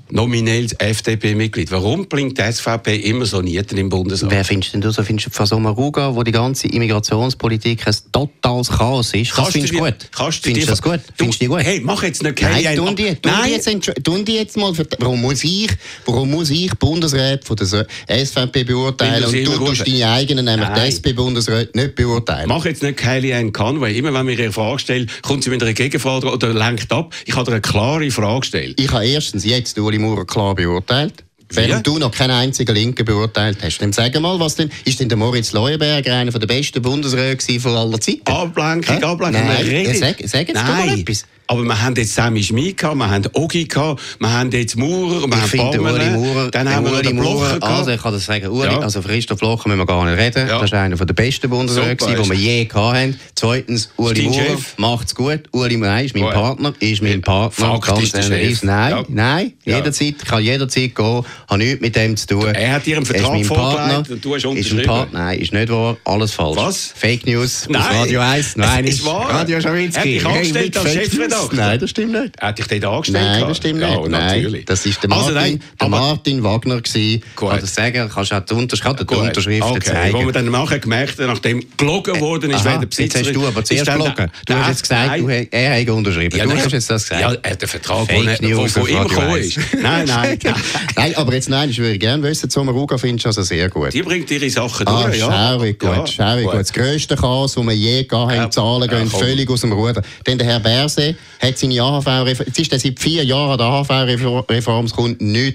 nominelles 0.10 0.74
FDP-Mitglied, 0.74 1.72
warum 1.72 2.08
bringt 2.08 2.38
die 2.38 2.52
SVP 2.52 2.96
immer 2.98 3.26
so 3.26 3.42
Nieten 3.42 3.78
im 3.78 3.90
Bundesrat? 3.90 4.32
Wer 4.32 4.46
findest 4.46 4.74
denn 4.74 4.82
du 4.82 4.92
so? 4.92 5.04
Findest 5.04 5.28
du 5.28 5.32
Frau 5.32 5.46
Sommaruga, 5.46 6.16
wo 6.16 6.24
die 6.24 6.32
ganze 6.32 6.68
Immigrationspolitik 6.68 7.88
ein 7.88 7.96
totales 8.12 8.70
Chaos 8.70 9.14
ist? 9.14 9.30
Das 9.32 9.36
Kannst 9.36 9.52
findest 9.54 9.74
du 9.74 9.78
gut? 9.80 9.96
kannst 10.16 10.44
findest 10.44 10.68
du 10.68 10.72
das 10.72 10.82
gut? 10.82 10.94
Du- 10.96 11.14
Findest 11.18 11.42
du 11.42 11.48
gut? 11.48 11.60
Hey, 11.64 11.82
mach 11.84 12.04
jetzt 12.04 12.24
nicht 12.24 12.36
keine 12.36 12.62
Nein, 12.64 12.76
tun 12.78 12.96
die, 12.96 13.16
tun 13.16 13.32
Nein. 13.32 13.44
die 13.48 13.52
jetzt, 13.52 14.04
tun 14.04 14.26
die 14.26 14.36
jetzt 14.36 14.58
mal, 14.58 14.74
warum 15.00 15.22
muss 15.22 15.44
ich, 15.44 15.70
warum 16.06 16.32
muss 16.32 16.50
ich 16.50 16.72
Bundesrat 16.76 17.44
von 17.46 17.56
der 17.58 18.26
SVP 18.26 18.64
beurteilen 18.64 19.24
und 19.26 19.34
du 19.34 19.66
tust 19.66 19.88
deine 19.88 20.10
eigenen, 20.12 20.46
nämlich 20.46 20.68
die 20.70 20.74
Nein. 20.80 20.92
SP-Bundesräte, 20.92 21.78
nicht 21.78 21.96
beurteilen? 21.96 22.48
Mach 22.48 22.66
jetzt 22.66 22.84
nicht 22.84 22.98
Kellyanne 22.98 23.52
Conway. 23.52 23.98
Immer 23.98 24.14
wenn 24.14 24.28
wir 24.28 24.38
ihr 24.38 24.44
eine 24.46 24.54
Frage 24.54 24.80
stellen, 24.80 25.10
kommt 25.22 25.44
sie 25.44 25.50
mit 25.50 25.62
einer 25.62 25.74
Gegenfrage 25.74 26.28
oder 26.32 26.54
lenkt 26.54 26.92
ab. 26.92 27.14
Ich 27.26 27.36
habe 27.36 27.46
dir 27.46 27.52
eine 27.54 27.62
klare 27.62 28.10
Frage 28.12 28.40
gestellt. 28.42 28.80
Ich 28.80 28.92
habe 28.92 29.06
erstens 29.06 29.44
jetzt 29.46 29.78
Uli 29.78 29.97
Maurer 30.00 30.25
klar 30.25 30.56
beurteilt. 30.56 31.24
Während 31.50 31.88
du 31.88 31.98
noch 31.98 32.12
keinen 32.12 32.32
einzigen 32.32 32.75
Linken 32.75 33.06
beurteilt 33.06 33.60
hast. 33.62 33.77
Dann 33.80 33.94
sag 33.94 34.20
mal, 34.20 34.38
was 34.38 34.56
denn, 34.56 34.70
ist 34.84 35.00
denn 35.00 35.08
der 35.08 35.18
Moritz 35.18 35.54
Leuenberger 35.54 36.16
einer 36.16 36.32
der 36.32 36.46
besten 36.46 36.82
Bundesräte 36.82 37.60
von 37.62 37.74
aller 37.74 38.01
Zeiten? 38.01 38.27
Ablenkung? 38.27 39.01
Ablenkung. 39.01 39.46
Nein, 39.46 39.86
ja, 39.86 39.94
sag- 39.94 40.22
sag 40.25 40.48
jetzt 40.50 40.58
doch 40.58 40.68
mal 40.68 40.88
Nein. 40.88 41.00
etwas. 41.00 41.25
Aber 41.50 41.63
wir 41.63 41.82
haben 41.82 41.96
jetzt 41.96 42.13
Sammy 42.13 42.44
Schmid 42.44 42.77
gehabt, 42.77 42.98
wir 42.98 43.10
haben 43.10 43.24
Ogi 43.34 43.66
gehabt, 43.66 44.01
wir 44.20 44.32
haben 44.34 44.51
jetzt 44.51 44.75
Maurer, 44.77 45.22
wir 45.22 45.27
Ich 45.54 45.60
haben 45.60 45.72
Parmelin, 45.72 46.13
Maurer, 46.16 46.51
dann 46.51 46.70
haben 46.70 46.86
wir 46.86 46.92
noch 46.92 47.01
Blocher 47.01 47.13
Maurer, 47.13 47.48
gehabt. 47.60 47.63
also 47.63 47.92
ich 47.92 48.01
kann 48.01 48.13
das 48.13 48.25
sagen, 48.25 48.48
Uli, 48.48 48.68
Ja. 48.68 48.80
also 48.80 49.01
Christoph 49.01 49.39
Blocher 49.39 49.70
müssen 49.70 49.80
wir 49.80 49.86
gar 49.86 50.06
nicht 50.06 50.20
reden. 50.20 50.48
Ja. 50.48 50.56
Das 50.60 50.66
ist 50.66 50.74
einer 50.74 50.96
der 50.98 51.13
besten 51.13 51.50
Bundesräte, 51.50 52.04
Super, 52.04 52.22
die 52.22 52.30
wir 52.30 52.36
ist- 52.36 52.42
je 52.42 52.66
gehabt 52.66 52.98
haben. 52.98 53.20
Zweitens, 53.36 53.89
Uli 53.96 54.24
dein 54.24 54.32
Maurer 54.32 54.58
macht's 54.77 55.16
gut. 55.16 55.39
Uli 55.54 55.77
Nein, 55.77 56.06
ist 56.06 56.16
mein 56.16 56.24
Gut. 56.25 56.34
Partner, 56.34 56.74
ist 56.80 57.01
mein 57.01 57.22
Partner. 57.22 57.82
Fakt 57.82 58.04
ist 58.04 58.13
der. 58.16 58.24
Chef. 58.24 58.63
Nein, 58.63 58.92
Ja. 58.92 59.04
nein, 59.08 59.54
jederzeit, 59.63 60.16
ich 60.22 60.25
kann 60.25 60.44
jederzeit 60.44 60.94
gehen, 60.96 61.24
habe 61.50 61.58
nichts 61.63 61.80
mit 61.82 61.96
dem 61.96 62.18
zu 62.18 62.27
tun. 62.27 62.46
Er 62.48 62.74
hat 62.74 62.86
ist 62.88 63.08
Vertrag 63.08 63.46
vorgelegt 63.46 64.10
und 64.12 64.25
du 64.25 64.34
hast 64.36 64.39
ist 64.39 64.46
ein 64.46 64.50
unterschrieben. 64.50 64.86
Partner. 64.86 65.20
Nein, 65.20 65.39
ist 65.39 65.54
nicht 65.54 65.70
wahr, 65.72 65.96
alles 66.04 66.34
falsch. 66.34 66.58
Was? 66.58 66.94
Fake 66.96 67.25
News, 67.25 67.68
Nein. 67.70 67.82
aus 67.82 67.88
Radio 67.96 68.20
1. 68.20 68.56
Nein, 68.58 68.84
ist 68.86 69.06
wahr. 69.06 69.30
Radio 69.30 69.62
Schawinski. 69.62 69.98
Er 69.98 70.04
hat 70.04 70.06
dich 70.06 70.25
angestellt 70.25 70.78
als. 70.78 70.93
Chefredakteur. 70.93 71.37
Nein, 71.52 71.80
das 71.80 71.89
stimmt 71.89 72.12
nicht. 72.13 72.39
Hat 72.41 72.58
dich 72.58 72.67
dort 72.67 72.86
angestellt 72.86 73.26
Nein, 73.26 73.43
das 73.47 73.58
stimmt 73.58 73.82
ja, 73.82 73.97
nicht. 74.00 74.10
natürlich. 74.10 74.52
Nein, 74.54 74.63
das 74.65 74.86
ist 74.86 75.04
der 75.04 75.12
Also, 75.12 75.32
Martin, 75.34 75.52
nein, 75.52 75.62
der 75.80 75.88
Martin 75.89 76.43
Wagner 76.43 76.82
gewesen. 76.82 77.23
Gut. 77.36 77.50
Kann 77.50 77.60
das 77.62 77.76
sagen? 77.76 78.10
Kannst 78.13 78.34
auch 78.34 78.39
die, 78.41 78.54
Untersch 78.54 78.82
kann 78.82 78.95
die 78.95 79.15
Unterschriften 79.15 79.71
okay. 79.71 79.80
zeigen? 79.91 80.13
Wo 80.17 80.21
man 80.23 80.34
dann 80.34 80.50
nachher 80.52 80.80
gemerkt 80.80 81.19
hat, 81.19 81.28
nachdem 81.28 81.63
gelogen 81.78 82.19
worden 82.19 82.52
ist, 82.52 82.58
Aha, 82.58 82.65
wer 82.65 82.71
der 82.73 82.82
jetzt 82.84 82.95
Besitzer 82.97 83.19
hast 83.19 83.34
du 83.34 83.47
aber 83.47 83.63
zuerst 83.63 83.88
dann- 83.88 84.00
gelogen. 84.00 84.32
Du 84.45 84.54
Nein, 84.54 84.62
hast 84.63 84.69
jetzt 84.69 84.82
gesagt, 84.84 85.08
nein. 85.08 85.21
du, 85.28 85.47
er 85.58 85.82
hat 85.82 85.89
unterschrieben. 85.89 86.38
Ja, 86.38 86.43
du 86.45 86.50
nein. 86.54 86.63
hast 86.63 86.71
jetzt 86.71 86.89
das 86.89 87.04
gesagt. 87.04 87.21
Ja, 87.21 87.34
er 87.41 87.52
hat 87.52 87.62
den 87.62 87.69
Vertrag, 87.69 88.08
der 88.08 88.17
auf 88.17 88.41
ihm 88.41 88.58
Radio 88.58 89.04
gekommen 89.08 89.30
1. 89.36 89.45
ist. 89.45 89.60
Nein, 89.82 90.06
nein. 90.06 90.39
nein. 90.43 90.56
Nein, 90.95 91.15
aber 91.15 91.34
jetzt 91.34 91.50
nein, 91.50 91.69
ich 91.69 91.78
würde 91.78 91.97
gerne 91.97 92.23
wissen, 92.23 92.50
Sommaruga 92.50 92.97
findest 92.97 93.26
du 93.26 93.30
also 93.30 93.41
sehr 93.43 93.69
gut. 93.69 93.93
Die 93.93 94.02
bringt 94.02 94.30
ihre 94.32 94.50
Sachen 94.50 94.88
Ah, 94.88 95.04
durch, 95.04 95.17
ja. 95.19 95.26
schaurig 95.32 95.80
gut, 95.80 95.89
Ja, 95.89 96.08
schaurig 96.08 96.45
gut. 96.45 96.54
Das 96.56 96.73
grösste 96.73 97.15
Chaos, 97.15 97.54
das 97.56 97.63
wir 97.65 97.73
je 97.73 98.04
gehabt 98.04 98.32
haben, 98.32 98.36
Ja. 98.38 98.50
Zahlen 98.50 98.89
Ja, 98.89 98.97
gehen 98.97 99.10
völlig 99.10 99.50
aus 99.50 99.62
dem 99.62 99.71
Ruder. 99.73 100.02
Denn 100.26 100.38
der 100.38 100.47
Herr 100.47 100.60
Berse 100.60 101.15
hat 101.40 101.58
seine 101.58 101.82
AHV-Reform, 101.82 102.48
jetzt 102.48 102.60
ist 102.60 102.72
er 102.72 102.80
seit 102.80 103.00
vier 103.00 103.24
Jahren 103.24 103.58
der 103.58 103.68
AHV-Reform, 103.68 104.86
es 104.86 104.94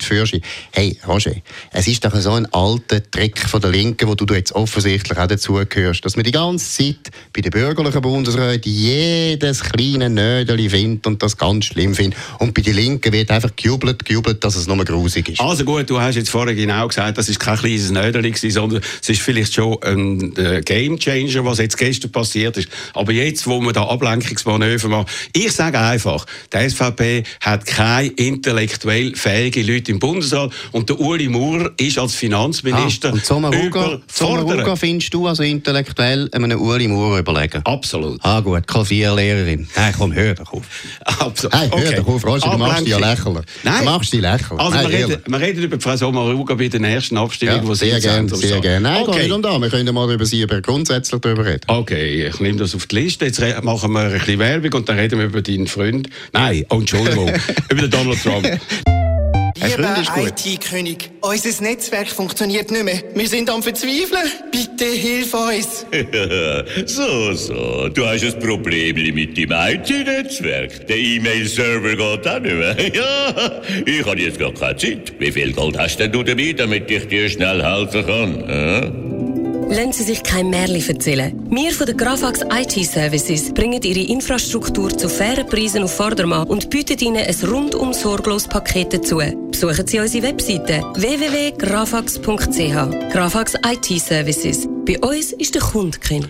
für 0.04 0.26
sich. 0.26 0.42
Hey, 0.72 0.96
Roger, 1.06 1.32
es 1.72 1.88
ist 1.88 2.04
doch 2.04 2.14
so 2.14 2.32
ein 2.32 2.46
alter 2.52 3.02
Trick 3.10 3.38
von 3.38 3.60
der 3.60 3.70
Linken, 3.70 4.08
wo 4.08 4.14
du 4.14 4.32
jetzt 4.34 4.52
offensichtlich 4.52 5.18
auch 5.18 5.26
dazugehörst, 5.26 6.04
dass 6.04 6.16
man 6.16 6.24
die 6.24 6.32
ganze 6.32 6.84
Zeit 6.84 7.10
bei 7.32 7.40
den 7.40 7.50
bürgerlichen 7.50 8.00
Bundesräten 8.00 8.72
jedes 8.72 9.62
kleine 9.62 10.08
Nödeli 10.10 10.68
findet 10.70 11.06
und 11.06 11.22
das 11.22 11.36
ganz 11.36 11.66
schlimm 11.66 11.94
findet. 11.94 12.18
Und 12.38 12.54
bei 12.54 12.62
den 12.62 12.74
Linken 12.74 13.12
wird 13.12 13.30
einfach 13.30 13.54
gejubelt, 13.56 14.04
gejubelt, 14.04 14.42
dass 14.44 14.54
es 14.54 14.66
nur 14.66 14.84
grusig 14.84 15.28
ist. 15.28 15.40
Also 15.40 15.64
gut, 15.64 15.88
du 15.88 16.00
hast 16.00 16.16
jetzt 16.16 16.30
vorher 16.30 16.54
genau 16.54 16.88
gesagt, 16.88 17.18
das 17.18 17.28
ist 17.28 17.38
kein 17.38 17.56
kleines 17.56 17.90
Nödeli 17.90 18.32
sondern 18.50 18.82
es 19.00 19.08
ist 19.08 19.20
vielleicht 19.20 19.54
schon 19.54 19.82
ein 19.82 20.36
äh, 20.36 20.62
Game 20.62 20.98
Changer, 20.98 21.44
was 21.44 21.58
jetzt 21.58 21.76
gestern 21.76 22.10
passiert 22.10 22.56
ist. 22.56 22.68
Aber 22.94 23.12
jetzt, 23.12 23.46
wo 23.46 23.60
man 23.60 23.74
da 23.74 23.84
Ablenkungsmanöver 23.84 24.88
macht, 24.88 25.08
ich 25.32 25.52
sage 25.62 25.78
einfach, 25.78 26.26
die 26.52 26.68
SVP 26.68 27.22
hat 27.40 27.64
keine 27.66 28.08
intellektuell 28.08 29.14
fähige 29.14 29.62
Leute 29.62 29.92
im 29.92 30.00
Bundesrat 30.00 30.50
und 30.72 30.88
der 30.88 30.98
Uli 30.98 31.28
Maurer 31.28 31.70
ist 31.76 31.98
als 31.98 32.16
Finanzminister 32.16 33.10
Ah, 33.10 33.12
und 33.12 33.24
Sommaruga, 33.24 34.00
Sommaruga 34.12 34.54
überfordert. 34.54 34.78
findest 34.78 35.14
du 35.14 35.28
also 35.28 35.44
intellektuell 35.44 36.28
einem 36.32 36.60
Uli 36.60 36.88
Maurer 36.88 37.20
überlegen? 37.20 37.62
Absolut. 37.64 38.18
Ah 38.24 38.40
gut, 38.40 38.66
Klavierlehrerin. 38.66 39.68
Nein, 39.76 39.94
komm, 39.96 40.12
hör 40.12 40.34
doch 40.34 40.52
auf. 40.52 40.62
Absolut. 41.04 41.54
Hey, 41.54 41.70
hör 41.72 41.92
doch 41.92 42.08
auf, 42.08 42.26
Roger, 42.26 42.50
du 42.50 42.58
machst 42.58 42.80
dich 42.80 42.88
ja 42.88 42.98
lächerlich. 42.98 43.44
Nein. 43.62 43.78
Du 43.78 43.84
machst 43.84 44.12
dich 44.12 44.20
lächerlich. 44.20 44.60
Also 44.60 44.76
Nein, 44.76 44.90
wir, 44.90 44.98
reden, 44.98 45.22
wir 45.26 45.40
reden 45.40 45.62
über 45.62 45.80
Frau 45.80 45.96
Sommaruga 45.96 46.54
bei 46.54 46.68
der 46.68 46.80
nächsten 46.80 47.16
Abstimmung, 47.16 47.56
ja, 47.56 47.66
wo 47.68 47.74
sie 47.74 47.90
sehr 47.90 48.00
gerne, 48.00 48.34
sehr 48.34 48.60
gerne. 48.60 48.80
Nein, 48.80 49.02
okay. 49.02 49.10
okay. 49.10 49.22
nicht 49.22 49.32
um 49.32 49.42
da. 49.42 49.58
Wir 49.60 49.68
können 49.68 49.94
mal 49.94 50.12
über 50.12 50.26
sie 50.26 50.42
über 50.42 50.60
grundsätzlich 50.60 51.20
darüber 51.20 51.46
reden. 51.46 51.62
Okay, 51.68 52.26
ich 52.26 52.40
nehme 52.40 52.58
das 52.58 52.74
auf 52.74 52.86
die 52.86 52.96
Liste. 52.96 53.26
Jetzt 53.26 53.40
machen 53.62 53.92
wir 53.92 54.00
ein 54.00 54.12
bisschen 54.12 54.38
Werbung 54.40 54.72
und 54.72 54.88
dann 54.88 54.98
reden 54.98 55.18
wir 55.20 55.26
über 55.26 55.40
deinen 55.56 55.66
Freund. 55.66 56.08
Nein, 56.32 56.64
oh, 56.70 56.76
Entschuldigung, 56.76 57.30
über 57.70 57.82
den 57.82 57.90
Donald 57.90 58.22
Trump. 58.22 58.46
Lieber 59.64 59.94
gut. 60.14 60.44
IT-König, 60.44 61.10
unser 61.20 61.62
Netzwerk 61.62 62.08
funktioniert 62.08 62.70
nicht 62.70 62.84
mehr. 62.84 63.02
Wir 63.14 63.28
sind 63.28 63.48
am 63.48 63.62
Verzweifeln. 63.62 64.28
Bitte 64.50 64.86
hilf 64.86 65.32
uns. 65.34 65.86
so, 66.86 67.32
so. 67.32 67.88
Du 67.88 68.04
hast 68.04 68.24
ein 68.24 68.38
Problem 68.40 69.14
mit 69.14 69.38
deinem 69.38 69.76
IT-Netzwerk. 69.76 70.86
Der 70.88 70.96
E-Mail-Server 70.96 71.90
geht 71.90 72.28
auch 72.28 72.40
nicht 72.40 72.54
mehr. 72.54 72.76
Ja, 72.92 73.62
ich 73.86 74.04
habe 74.04 74.20
jetzt 74.20 74.38
gar 74.38 74.52
keine 74.52 74.76
Zeit. 74.76 75.12
Wie 75.18 75.30
viel 75.30 75.52
Geld 75.52 75.78
hast 75.78 75.98
denn 75.98 76.10
du 76.10 76.22
dabei, 76.22 76.52
damit 76.52 76.90
ich 76.90 77.06
dir 77.06 77.28
schnell 77.28 77.62
helfen 77.62 78.06
kann? 78.06 78.44
hä? 78.48 79.01
Lassen 79.72 79.92
Sie 79.92 80.04
sich 80.04 80.22
kein 80.22 80.50
Märchen 80.50 80.96
erzählen. 80.96 81.32
Wir 81.50 81.72
von 81.72 81.86
der 81.86 81.94
Grafax 81.94 82.40
IT 82.42 82.72
Services 82.86 83.54
bringen 83.54 83.82
Ihre 83.82 84.00
Infrastruktur 84.00 84.96
zu 84.96 85.08
fairen 85.08 85.46
Preisen 85.46 85.82
auf 85.82 85.96
Vordermann 85.96 86.46
und 86.46 86.68
bieten 86.68 86.98
Ihnen 86.98 87.24
ein 87.24 87.48
rundum 87.48 87.94
sorglos 87.94 88.46
Paket 88.46 88.92
dazu. 88.92 89.22
Besuchen 89.50 89.86
Sie 89.86 89.98
unsere 89.98 90.26
Webseite 90.26 90.82
www.grafax.ch. 90.94 93.12
Grafax 93.12 93.54
IT 93.66 94.00
Services. 94.00 94.68
Bei 94.84 94.98
uns 94.98 95.32
ist 95.32 95.54
der 95.54 95.62
Kunde 95.62 95.98
King. 95.98 96.26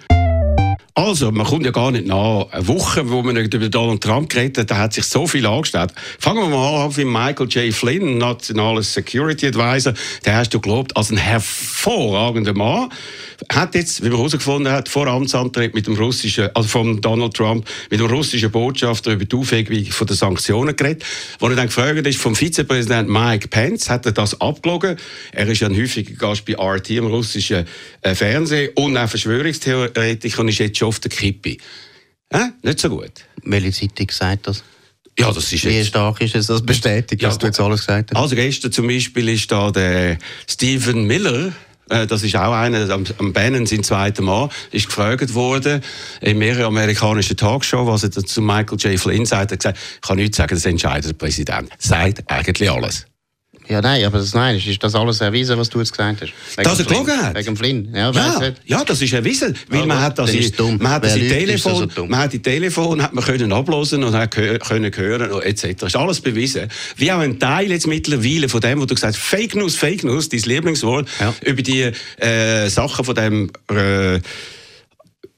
Also, 0.95 1.33
man 1.33 1.47
kommt 1.47 1.65
ja 1.65 1.71
gar 1.71 1.91
nicht 1.91 2.07
nach. 2.07 2.49
Eine 2.51 2.69
Woche, 2.69 3.09
wo 3.09 3.23
man 3.23 3.37
über 3.37 3.69
Donald 3.71 4.03
Trump 4.03 4.29
geredet 4.29 4.59
hat, 4.59 4.71
da 4.71 4.77
hat 4.77 4.93
sich 4.93 5.05
so 5.05 5.27
viel 5.27 5.47
angestellt. 5.47 5.91
Fangen 6.19 6.43
wir 6.43 6.55
mal 6.55 6.85
an 6.85 6.97
wie 6.97 7.07
Michael 7.07 7.49
J. 7.49 7.73
Flynn, 7.73 8.19
nationaler 8.19 8.83
Security 8.83 9.47
Advisor. 9.47 9.95
Der 10.27 10.37
hast 10.37 10.53
du 10.53 10.61
gelobt 10.61 10.95
als 10.95 11.11
ein 11.11 11.17
hervorragender 11.17 12.53
Mann. 12.53 12.91
Hat 13.51 13.75
jetzt, 13.75 14.03
wie 14.03 14.09
man 14.09 14.19
herausgefunden 14.19 14.73
hat, 14.73 14.89
vor 14.89 15.07
Amtsantritt 15.07 15.75
mit 15.75 15.87
dem 15.87 15.95
russischen, 15.95 16.49
also 16.55 16.69
von 16.69 17.01
Donald 17.01 17.35
Trump, 17.35 17.67
mit 17.91 18.01
dem 18.01 18.07
russischen 18.07 18.51
Botschafter 18.51 19.13
über 19.13 19.25
die 19.25 19.37
Aufhebung 19.37 19.85
von 19.87 20.07
den 20.07 20.17
Sanktionen 20.17 20.77
geredet. 20.77 21.05
Wo 21.39 21.49
er 21.49 21.57
dann 21.57 21.67
gefragt 21.67 22.07
ist 22.07 22.21
vom 22.21 22.37
Vizepräsident 22.37 23.09
Mike 23.09 23.49
Pence, 23.49 23.91
hat 23.91 24.07
er 24.07 24.13
das 24.13 24.41
abgelogen. 24.41 24.97
Er 25.33 25.49
ist 25.49 25.61
ja 25.61 25.69
ein 25.69 25.77
häufiger 25.77 26.15
Gast 26.15 26.45
bei 26.45 26.55
RT, 26.55 26.91
im 26.91 27.07
russischen 27.07 27.67
äh, 28.03 28.15
Fernsehen, 28.15 28.71
und 28.75 28.97
auch 28.97 29.09
Verschwörungstheoretiker 29.09 30.41
und 30.41 30.49
ist 30.49 30.59
jetzt 30.59 30.79
schon 30.79 30.89
auf 30.89 31.01
der 31.01 31.11
Kippe. 31.11 31.57
Äh? 32.31 32.49
Nicht 32.63 32.81
so 32.81 32.89
gut. 32.89 33.13
Welche 33.45 33.73
Zeitung 33.73 34.11
sagt 34.11 34.47
das? 34.47 34.65
Ja, 35.19 35.31
das 35.31 35.53
ist 35.53 35.65
Wie 35.65 35.71
jetzt... 35.71 35.89
stark 35.89 36.21
ist 36.23 36.35
es, 36.35 36.47
das 36.47 36.63
bestätigt, 36.65 37.21
Ja, 37.21 37.29
was 37.29 37.39
du 37.39 37.47
jetzt 37.47 37.61
alles 37.61 37.81
gesagt 37.81 38.11
hast? 38.15 38.21
Also 38.21 38.35
gestern 38.35 38.73
zum 38.73 38.87
Beispiel 38.87 39.29
ist 39.29 39.51
da 39.53 39.71
der 39.71 40.17
Stephen 40.49 41.07
Miller, 41.07 41.53
das 42.07 42.23
ist 42.23 42.37
auch 42.37 42.53
einer, 42.53 42.91
am, 42.91 43.05
am 43.19 43.33
Bannon, 43.33 43.67
sein 43.67 43.85
zweiter 43.85 44.23
Mann, 44.23 44.49
ist 44.71 44.87
gefragt 44.87 45.35
worden 45.35 45.83
in 46.21 46.39
mehreren 46.39 46.67
amerikanischen 46.67 47.37
Talkshows, 47.37 47.87
was 47.87 48.03
er 48.05 48.11
zu 48.11 48.41
Michael 48.41 48.79
J. 48.79 48.99
Flynn 48.99 49.27
sagt. 49.27 49.53
Er 49.53 49.55
hat 49.55 49.61
gesagt, 49.61 49.79
ich 49.95 50.01
kann 50.01 50.17
nichts 50.17 50.37
sagen, 50.37 50.55
das 50.55 50.65
entscheidet 50.65 51.11
der 51.11 51.15
Präsident. 51.15 51.69
Sagt 51.79 52.23
eigentlich 52.31 52.71
alles. 52.71 53.07
Ja, 53.69 53.81
nein, 53.81 54.05
aber 54.05 54.19
das, 54.19 54.35
nein, 54.35 54.57
ist 54.57 54.83
das 54.83 54.95
alles 54.95 55.21
erwiesen, 55.21 55.57
was 55.57 55.71
du 55.71 55.79
jetzt 55.79 55.93
gesagt 55.93 56.21
hast? 56.21 56.33
Wegen 56.57 56.65
Dass 56.69 56.79
er 56.81 56.85
Flynn. 56.85 57.05
gelogen 57.07 57.23
hat? 57.23 57.35
Wegen 57.37 57.57
Flynn, 57.57 57.89
ja, 57.95 58.11
Ja, 58.11 58.41
ja, 58.67 58.85
das 58.85 59.01
ist 59.01 59.13
erwiesen, 59.13 59.57
weil 59.69 59.81
Ja, 59.81 59.87
man 59.87 60.01
hat 60.01 60.19
das, 60.19 60.31
in- 60.31 60.53
dumm. 60.57 60.79
man 60.81 60.93
hat 60.93 61.03
Telefon, 61.03 61.89
so 61.95 62.07
man 62.07 62.21
hat 62.21 62.35
im 62.35 62.43
Telefon 62.43 63.03
hat 63.03 63.15
man 63.15 63.25
können 63.25 63.53
ablosen 63.53 64.03
und 64.03 64.15
hat 64.15 64.31
können 64.33 64.91
hören 64.95 65.43
etc. 65.43 65.85
Ist 65.85 65.97
alles 65.97 66.21
bewiesen. 66.21 66.69
Wie 66.97 67.13
auch 67.13 67.21
ein 67.21 67.39
Teil 67.39 67.71
jetzt 67.71 67.87
mittlerweile 67.87 68.49
von 68.49 68.61
dem, 68.61 68.81
wo 68.81 68.85
du 68.85 68.95
gesagt 68.95 69.15
hast, 69.15 69.23
Fake 69.23 69.55
News, 69.55 69.77
Fake 69.77 70.03
News, 70.05 70.29
dein 70.29 70.41
Lieblingswort 70.41 71.09
Ja. 71.21 71.33
über 71.45 71.63
die 71.63 71.91
äh, 72.19 72.69
Sachen 72.69 73.05
von 73.05 73.15
dem 73.15 73.51
äh, 73.71 74.21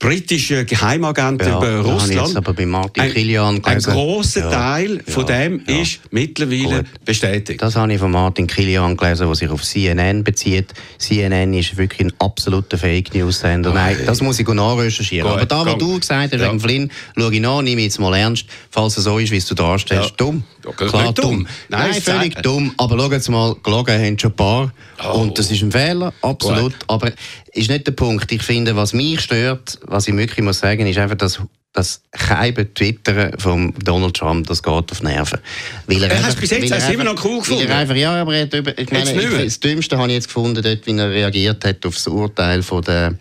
britischen 0.04 0.66
Geheimagent 0.66 1.42
Ja, 1.42 1.56
über 1.58 1.80
Russland. 1.80 2.36
aber 2.36 2.52
bei 2.52 2.66
Martin 2.66 3.02
ein, 3.02 3.12
Kilian 3.12 3.56
ein 3.56 3.62
gelesen. 3.62 3.92
grosser 3.92 4.40
Ja, 4.40 4.50
Teil 4.50 5.02
von 5.08 5.26
ja, 5.26 5.38
dem 5.38 5.62
ja. 5.66 5.80
ist 5.80 6.00
mittlerweile 6.10 6.82
Gut. 6.82 7.04
bestätigt. 7.04 7.60
Das 7.62 7.76
habe 7.76 7.92
ich 7.92 7.98
von 7.98 8.10
Martin 8.10 8.46
Kilian 8.46 8.96
gelesen, 8.96 9.26
der 9.26 9.34
sich 9.34 9.48
auf 9.48 9.62
CNN 9.62 10.22
bezieht. 10.24 10.72
CNN 10.98 11.54
ist 11.54 11.76
wirklich 11.76 12.00
ein 12.08 12.12
absoluter 12.18 12.78
Fake 12.78 13.14
News 13.14 13.40
Sender. 13.40 13.72
Nein, 13.72 13.96
das 14.04 14.20
muss 14.20 14.38
ich 14.38 14.46
nachrecherchieren. 14.46 15.28
Gut, 15.28 15.36
Aber 15.38 15.46
da, 15.46 15.66
was 15.66 15.78
du 15.78 15.98
gesagt 15.98 16.32
hast, 16.32 16.40
wegen 16.40 16.60
Flynn, 16.60 16.90
schaue 17.16 17.34
ich 17.34 17.40
nach, 17.40 17.62
nehme 17.62 17.80
ich 17.80 17.86
jetzt 17.86 17.98
mal 18.00 18.14
ernst, 18.14 18.46
falls 18.70 18.96
es 18.96 19.04
so 19.04 19.18
ist, 19.18 19.30
wie 19.30 19.36
es 19.38 19.46
du 19.46 19.54
darstellst. 19.54 20.14
Dumm. 20.16 20.44
Klar, 20.76 21.02
nicht 21.02 21.18
dumm. 21.18 21.30
dumm. 21.30 21.46
Nein, 21.68 21.90
Nein, 21.90 22.02
völlig 22.02 22.34
dumm. 22.42 22.72
Aber 22.78 22.98
schau 22.98 23.12
jetzt 23.12 23.28
mal, 23.28 23.54
gelogen 23.62 24.00
haben 24.00 24.18
schon 24.18 24.30
ein 24.30 24.36
paar. 24.36 24.72
Oh. 25.04 25.18
Und 25.20 25.38
das 25.38 25.50
ist 25.50 25.62
ein 25.62 25.72
Fehler, 25.72 26.12
absolut. 26.22 26.72
Gut. 26.72 26.84
Aber 26.86 27.12
ist 27.52 27.68
nicht 27.70 27.86
der 27.86 27.92
Punkt. 27.92 28.32
Ich 28.32 28.42
finde, 28.42 28.74
was 28.74 28.92
mich 28.94 29.20
stört, 29.20 29.78
was 29.94 30.08
ich 30.08 30.16
wirklich 30.16 30.44
muss 30.44 30.58
sagen, 30.58 30.86
ist 30.88 30.98
einfach, 30.98 31.16
dass 31.16 31.38
das 31.72 32.02
Keiben 32.12 32.72
Twittern 32.74 33.38
von 33.38 33.72
Donald 33.84 34.14
Trump, 34.16 34.46
das 34.48 34.62
geht 34.62 34.72
auf 34.92 35.02
Nerven. 35.02 35.38
Weil 35.86 36.02
er 36.02 36.10
Er 36.10 36.16
einfach- 36.16 36.28
hast 36.28 36.40
bis 36.40 36.50
jetzt 36.50 36.72
hast 36.72 36.90
immer 36.90 37.04
noch 37.04 37.24
cool 37.24 37.38
gefunden. 37.38 37.68
Er 37.68 37.76
einfach, 37.78 37.94
ja, 37.96 38.20
aber 38.20 38.34
er 38.34 38.42
hat 38.42 38.54
über, 38.54 38.76
ich 38.78 38.90
meine, 38.90 39.12
ich, 39.12 39.44
das 39.44 39.60
Dümmste 39.60 39.96
habe 39.98 40.08
ich 40.08 40.14
jetzt 40.14 40.26
gefunden, 40.28 40.62
dort, 40.62 40.86
wie 40.86 40.96
er 40.98 41.10
reagiert 41.10 41.64
hat 41.64 41.84
auf 41.86 41.94
das 41.94 42.06
Urteil 42.08 42.62
von 42.62 42.82
der 42.82 43.14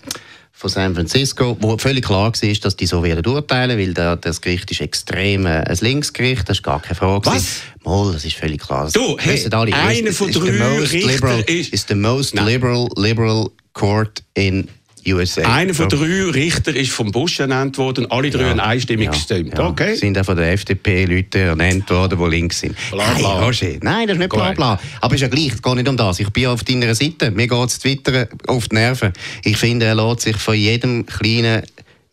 von 0.55 0.69
San 0.69 0.93
Francisco, 0.95 1.57
wo 1.59 1.77
völlig 1.77 2.05
klar 2.05 2.31
war, 2.31 2.53
dass 2.61 2.75
die 2.77 2.85
so 2.85 3.03
werden 3.03 3.25
urteilen, 3.25 3.77
weil 3.77 3.93
da, 3.93 4.15
das 4.15 4.39
Gericht 4.39 4.71
ist 4.71 4.79
extrem 4.81 5.45
äh, 5.45 5.49
ein 5.65 5.77
Linksgericht, 5.81 6.47
das 6.47 6.57
ist 6.57 6.63
gar 6.63 6.79
keine 6.81 6.95
Frage. 6.95 7.25
Was? 7.25 7.61
Mal, 7.83 8.13
das 8.13 8.23
ist 8.23 8.35
völlig 8.37 8.61
klar. 8.61 8.89
Du, 8.93 9.17
hey, 9.19 9.45
alle. 9.51 9.73
einer 9.75 10.09
Es 10.09 10.17
von 10.17 10.29
ist 10.29 10.39
drei 10.39 10.51
the 10.51 10.59
most 10.59 10.93
Richter 10.93 11.07
liberal, 11.11 11.39
ist- 11.41 11.73
ist 11.73 11.87
the 11.89 11.95
most 11.95 12.35
Nein. 12.35 12.45
liberal, 12.45 12.87
liberal 12.95 13.49
court 13.73 14.23
in 14.35 14.69
USA. 15.07 15.41
Einer 15.41 15.73
von 15.73 15.89
drei 15.89 16.29
Richter 16.31 16.75
ist 16.75 16.91
vom 16.91 17.11
Bush 17.11 17.39
ernannt 17.39 17.77
worden 17.77 18.09
alle 18.09 18.29
drei 18.29 18.49
haben 18.49 18.59
einstimmig 18.59 19.11
gestimmt. 19.11 19.57
ja. 19.57 19.67
Okay? 19.67 19.95
Sind 19.95 20.17
auch 20.17 20.25
von 20.25 20.37
der 20.37 20.51
FDP 20.51 21.05
Leute 21.05 21.39
ernannt 21.39 21.89
worden, 21.89 22.19
die 22.19 22.29
links 22.29 22.59
sind. 22.59 22.75
Bla, 22.91 23.13
bla. 23.13 23.33
Nein, 23.35 23.43
Roger, 23.43 23.67
nein, 23.81 24.07
das 24.07 24.15
ist 24.15 24.19
nicht 24.19 24.29
bla 24.29 24.51
bla. 24.53 24.79
Aber 25.01 25.15
es 25.15 25.21
ist 25.21 25.21
ja 25.21 25.27
gleich, 25.27 25.53
es 25.53 25.61
geht 25.61 25.75
nicht 25.75 25.87
um 25.87 25.97
das. 25.97 26.19
Ich 26.19 26.29
bin 26.29 26.47
auf 26.47 26.63
deiner 26.63 26.93
Seite. 26.95 27.31
Mir 27.31 27.47
geht 27.47 27.69
es 27.69 27.79
Twitter 27.79 28.27
auf 28.47 28.67
die 28.69 28.75
Nerven. 28.75 29.13
Ich 29.43 29.57
finde, 29.57 29.85
er 29.85 29.95
lässt 29.95 30.21
sich 30.21 30.37
von 30.37 30.55
jedem 30.55 31.05
kleinen 31.05 31.63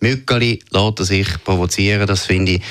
Mückeli 0.00 0.60
lässt 0.70 0.98
er 0.98 1.04
sich 1.04 1.28
provozieren. 1.44 2.06
Das 2.06 2.26
finde 2.26 2.52
ich 2.52 2.62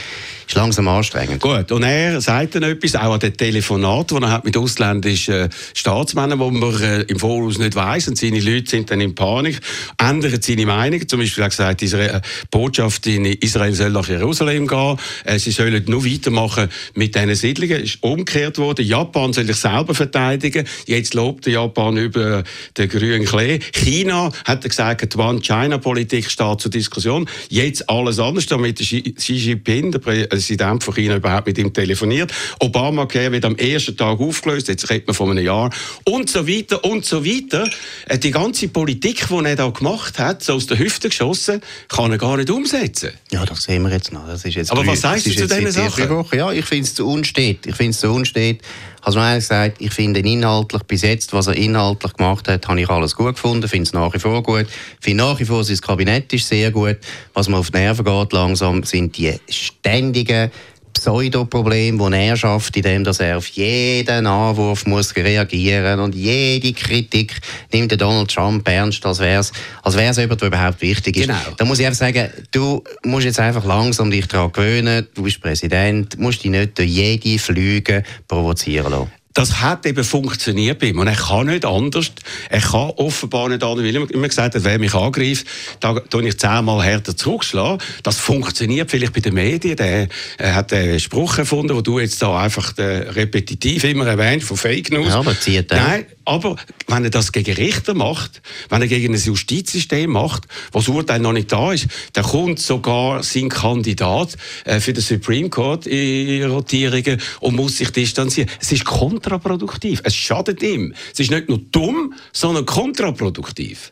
ist 0.50 0.56
langsam 0.56 0.88
anstrengend. 0.88 1.42
Gut, 1.42 1.72
und 1.72 1.84
er 1.84 2.20
sagt 2.22 2.56
dann 2.56 2.64
etwas, 2.64 2.96
auch 2.96 3.14
an 3.14 3.20
den 3.20 3.38
Telefonat, 3.38 4.10
die 4.10 4.16
er 4.16 4.32
hat 4.32 4.46
mit 4.46 4.58
ausländischen 4.58 5.34
äh, 5.36 5.50
Staatsmännern, 5.76 6.40
wo 6.40 6.50
man 6.50 6.82
äh, 6.82 7.02
im 7.04 7.20
Voraus 7.20 7.60
nicht 7.60 7.76
weiss, 7.76 8.08
und 8.08 8.18
seine 8.18 8.40
Leute 8.40 8.68
sind 8.68 8.90
dann 8.90 9.00
in 9.00 9.14
Panik, 9.14 9.60
ändern 10.00 10.42
seine 10.42 10.66
Meinung. 10.66 11.08
Zum 11.08 11.20
Beispiel 11.20 11.44
hat 11.44 11.52
gesagt, 11.52 11.82
die 11.82 11.86
Isra- 11.86 12.22
Botschaft 12.50 13.06
in 13.06 13.26
Israel 13.26 13.74
soll 13.74 13.92
nach 13.92 14.10
Jerusalem 14.10 14.66
gehen, 14.66 14.98
äh, 15.24 15.38
sie 15.38 15.52
sollen 15.52 15.84
nur 15.88 16.04
weitermachen 16.04 16.70
mit 16.96 17.14
diesen 17.14 17.36
Siedlungen. 17.36 17.84
Ist 17.84 18.02
umgekehrt 18.02 18.58
worden, 18.58 18.86
Japan 18.86 19.34
soll 19.34 19.46
sich 19.46 19.58
selber 19.58 19.94
verteidigen, 19.94 20.66
jetzt 20.88 21.14
lobt 21.14 21.46
der 21.46 21.54
Japan 21.54 21.96
über 21.98 22.44
den 22.76 22.90
grünen 22.90 23.26
Klee. 23.26 23.60
China 23.72 24.32
hat 24.46 24.66
er 24.66 24.70
gesagt, 24.70 25.14
die 25.14 25.18
One-China-Politik 25.18 26.32
steht 26.32 26.62
zur 26.62 26.72
Diskussion. 26.72 27.30
Jetzt 27.50 27.88
alles 27.88 28.18
anders, 28.18 28.48
damit 28.48 28.80
Xi 28.80 29.14
Jinping, 29.28 29.92
der 29.92 30.39
Präsident 30.40 30.86
von 30.86 30.94
China, 30.94 31.18
überhaupt 31.18 31.48
mit 31.48 31.58
ihm 31.58 31.74
telefoniert. 31.74 32.32
Obamacare 32.62 33.30
wird 33.34 33.44
am 33.44 33.58
ersten 33.58 33.98
Tag 33.98 34.22
aufgelöst, 34.22 34.70
jetzt 34.70 34.90
redet 34.90 35.06
man 35.06 35.14
von 35.14 35.32
einem 35.32 35.44
Jahr. 35.44 35.70
Und 36.06 36.30
so 36.30 36.48
weiter 36.48 36.82
und 36.86 37.04
so 37.06 37.26
weiter. 37.26 37.70
Äh, 38.08 38.18
Die 38.18 38.32
ganze 38.32 38.70
Politik, 38.70 39.28
die 39.28 39.46
er 39.46 39.56
da 39.58 39.68
gemacht 39.70 40.18
hat, 40.18 40.42
so 40.42 40.54
aus 40.54 40.66
der 40.66 40.80
Hüfte 40.80 41.10
geschossen, 41.10 41.62
kann 41.90 42.12
er 42.12 42.18
gar 42.18 42.38
nicht 42.38 42.50
umsetzen. 42.50 43.12
Ja, 43.32 43.46
das 43.46 43.64
sehen 43.64 43.84
wir 43.84 43.92
jetzt 43.92 44.14
noch. 44.14 44.26
Das 44.28 44.46
ist 44.46 44.56
jetzt 44.56 44.72
Aber 44.72 44.88
was 44.88 45.02
sagst 45.02 45.26
du 45.26 45.32
zu 45.32 45.46
diesen 45.46 45.72
Sachen? 45.72 46.26
Ja, 46.32 46.54
ich 46.54 46.64
finde 46.66 46.86
es 46.86 46.96
zu 46.96 47.06
unstet. 47.06 47.66
Ich 47.66 47.76
finde 47.76 47.92
es 47.92 48.00
zu 48.00 48.10
unstet. 48.10 48.62
Also 49.02 49.20
ehrlich 49.20 49.44
gesagt, 49.44 49.78
ich 49.80 49.94
finde 49.94 50.20
inhaltlich 50.20 50.84
bis 50.84 51.02
jetzt, 51.04 51.34
was 51.34 51.48
er 51.48 51.56
inhaltlich 51.56 52.14
gemacht 52.14 52.48
hat, 52.48 52.68
habe 52.68 52.82
ich 52.82 52.90
alles 52.90 53.16
gut 53.16 53.36
gefunden. 53.36 53.68
Finde 53.68 53.84
es 53.84 53.94
nach 53.94 54.14
wie 54.14 54.20
vor 54.20 54.44
gut. 54.44 54.68
Finde 55.00 55.24
nach 55.24 55.40
wie 55.40 55.46
vor, 55.46 55.64
sein 55.64 55.78
Kabinett 55.78 56.32
ist 56.34 56.48
sehr 56.48 56.72
gut. 56.72 56.98
Was 57.34 57.48
mir 57.48 57.58
auf 57.58 57.72
die 57.72 57.78
Nerven 57.78 58.06
geht 58.06 58.34
langsam, 58.34 58.84
sind 58.84 59.18
die 59.18 59.36
ständigen 59.50 60.52
Pseudoproblem, 60.94 61.98
die 61.98 62.16
er 62.16 62.38
schafft, 62.38 62.76
indem 62.78 63.04
dass 63.04 63.20
er 63.20 63.38
auf 63.38 63.48
jeden 63.48 64.26
Anwurf 64.26 64.86
muss 64.86 65.16
reagieren 65.16 66.00
und 66.00 66.16
jede 66.16 66.74
Kritik 66.74 67.40
nimmt 67.72 67.92
der 67.92 67.98
Donald 67.98 68.30
Trump 68.34 68.68
ernst, 68.68 69.06
als 69.06 69.20
wäre 69.20 69.40
es 69.40 69.52
als 69.84 69.96
wär's 69.96 70.18
jemand, 70.18 70.42
der 70.42 70.48
überhaupt 70.48 70.82
wichtig 70.82 71.18
ist. 71.18 71.28
Genau. 71.28 71.40
Da 71.58 71.66
muss 71.66 71.80
ich 71.80 71.86
einfach 71.86 72.00
sagen, 72.00 72.30
du 72.52 72.84
musst 73.04 73.26
jetzt 73.26 73.40
einfach 73.40 73.66
langsam 73.66 74.12
dich 74.12 74.28
daran 74.28 74.52
gewöhnen, 74.52 75.08
du 75.14 75.24
bist 75.24 75.42
Präsident, 75.42 76.18
musst 76.20 76.44
dich 76.44 76.52
nicht 76.52 76.78
durch 76.78 76.90
jede 76.90 77.40
Flüge 77.40 78.04
provozieren 78.28 78.92
lassen. 78.92 79.19
Das 79.34 79.62
hat 79.62 79.86
eben 79.86 80.04
funktioniert 80.04 80.80
bei 80.80 80.88
ihm. 80.88 81.00
Und 81.00 81.08
er 81.08 81.16
kann 81.16 81.48
nicht 81.48 81.64
anders. 81.64 82.12
Er 82.50 82.62
kann 82.62 82.92
offenbar 82.98 83.50
nicht 83.50 83.64
anders, 83.64 83.86
weil 83.86 83.96
er 83.96 84.10
immer 84.12 84.28
gesagt 84.28 84.56
hat, 84.56 84.64
wer 84.64 84.80
mich 84.80 84.94
angreift, 84.96 85.46
da 85.80 86.00
tue 86.00 86.28
ich 86.28 86.40
zehnmal 86.40 86.84
härter 86.84 87.16
zurückschlagen. 87.16 87.80
Das 88.02 88.18
funktioniert 88.18 88.90
vielleicht 88.90 89.14
bei 89.14 89.20
den 89.20 89.36
Medien. 89.36 89.76
Der 89.76 90.08
er 90.38 90.56
hat 90.56 90.74
einen 90.74 91.00
Spruch 91.00 91.38
erfunden, 91.38 91.76
den 91.76 91.84
du 91.84 92.00
jetzt 92.00 92.22
da 92.22 92.40
einfach 92.40 92.74
repetitiv 92.78 93.84
immer 93.84 94.08
erwähnt, 94.08 94.44
von 94.44 94.58
Fake 94.58 94.92
News. 94.92 95.10
Ja, 95.10 95.20
aber 95.20 95.40
zieht 95.40 95.72
er. 95.72 95.78
Nein, 95.78 96.06
aber 96.26 96.56
wenn 96.88 97.04
er 97.04 97.10
das 97.10 97.32
gegen 97.32 97.56
Richter 97.56 97.96
macht, 97.96 98.44
wenn 98.70 98.82
er 98.82 98.88
gegen 98.88 99.16
ein 99.16 99.20
Justizsystem 99.20 100.12
macht, 100.12 100.44
wo 100.72 100.80
das 100.80 100.88
Urteil 100.88 101.20
noch 101.20 101.34
nicht 101.34 101.52
da 101.52 101.72
ist, 101.72 101.88
dann 102.14 102.24
kommt 102.24 102.60
sogar 102.60 103.24
sein 103.24 103.50
Kandidat 103.50 104.38
äh, 104.66 104.80
für 104.80 104.94
den 104.94 105.02
Supreme 105.02 105.50
Court 105.50 105.88
in 105.88 106.44
Rotierungen 106.46 107.20
und 107.40 107.56
muss 107.56 107.78
sich 107.78 107.92
distanzieren. 107.92 108.50
Es 108.62 108.72
ist 108.72 108.86
kontraproduktiv. 109.20 110.02
Es 110.04 110.16
schadet 110.16 110.64
ihm. 110.64 110.94
Es 111.14 111.20
ist 111.20 111.32
nicht 111.32 111.50
nur 111.50 111.60
dumm, 111.72 112.14
sondern 112.32 112.66
kontraproduktiv. 112.66 113.92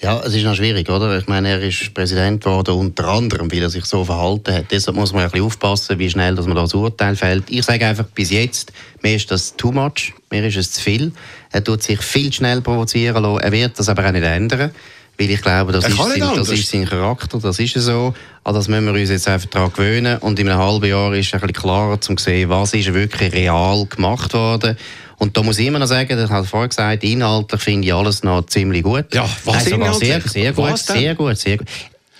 Ja, 0.00 0.20
es 0.20 0.34
ist 0.34 0.42
noch 0.42 0.56
schwierig, 0.56 0.90
oder? 0.90 1.16
Ich 1.18 1.28
meine, 1.28 1.50
er 1.50 1.62
ist 1.62 1.94
Präsident 1.94 2.42
geworden, 2.42 2.74
unter 2.74 3.06
anderem, 3.06 3.52
weil 3.52 3.62
er 3.62 3.70
sich 3.70 3.84
so 3.84 4.04
verhalten 4.04 4.52
hat. 4.52 4.64
Deshalb 4.72 4.96
muss 4.96 5.12
man 5.12 5.22
ein 5.22 5.30
bisschen 5.30 5.46
aufpassen, 5.46 5.96
wie 5.98 6.10
schnell 6.10 6.34
dass 6.34 6.46
man 6.46 6.56
das 6.56 6.74
Urteil 6.74 7.14
fällt. 7.14 7.44
Ich 7.50 7.64
sage 7.64 7.86
einfach, 7.86 8.06
bis 8.06 8.30
jetzt, 8.30 8.72
mir 9.00 9.14
ist 9.14 9.30
das 9.30 9.54
too 9.56 9.70
much, 9.70 10.12
mir 10.30 10.44
ist 10.44 10.56
es 10.56 10.72
zu 10.72 10.80
viel. 10.80 11.12
Er 11.52 11.62
tut 11.62 11.84
sich 11.84 12.00
viel 12.00 12.32
schnell 12.32 12.62
provozieren 12.62 13.22
lassen. 13.22 13.44
Er 13.44 13.52
wird 13.52 13.78
das 13.78 13.88
aber 13.88 14.04
auch 14.04 14.12
nicht 14.12 14.24
ändern. 14.24 14.72
Weil 15.18 15.30
ich 15.30 15.42
glaube, 15.42 15.72
das, 15.72 15.86
ist 15.86 15.96
sein, 15.96 16.20
das 16.20 16.48
ist 16.48 16.68
sein 16.68 16.84
Charakter, 16.84 17.38
das 17.38 17.58
ist 17.58 17.74
so. 17.74 18.14
An 18.44 18.54
das 18.54 18.66
müssen 18.66 18.86
wir 18.86 19.00
uns 19.00 19.10
jetzt 19.10 19.28
einfach 19.28 19.48
daran 19.50 19.72
gewöhnen. 19.72 20.18
Und 20.18 20.38
in 20.38 20.48
einem 20.48 20.58
halben 20.58 20.86
Jahr 20.86 21.12
ist 21.14 21.28
es 21.28 21.34
ein 21.34 21.40
bisschen 21.40 21.54
klarer, 21.54 21.98
um 22.08 22.16
zu 22.16 22.24
sehen, 22.24 22.48
was 22.48 22.74
ist 22.74 22.92
wirklich 22.92 23.32
real 23.32 23.86
gemacht 23.86 24.34
worden. 24.34 24.76
Und 25.18 25.36
da 25.36 25.42
muss 25.42 25.58
ich 25.58 25.66
immer 25.68 25.78
noch 25.78 25.86
sagen, 25.86 26.18
ich 26.18 26.30
habe 26.30 26.46
vorher 26.46 26.68
gesagt, 26.68 27.04
inhaltlich 27.04 27.60
finde 27.60 27.86
ich 27.86 27.94
alles 27.94 28.24
noch 28.24 28.44
ziemlich 28.46 28.82
gut. 28.82 29.14
Ja, 29.14 29.28
was 29.44 29.56
Nein, 29.56 29.64
sogar 29.68 29.94
sehr, 29.94 30.06
inhaltlich? 30.16 30.32
sehr 30.32 30.52
gut, 30.52 30.78
sehr 30.78 31.14
gut, 31.14 31.38
sehr 31.38 31.58
gut. 31.58 31.68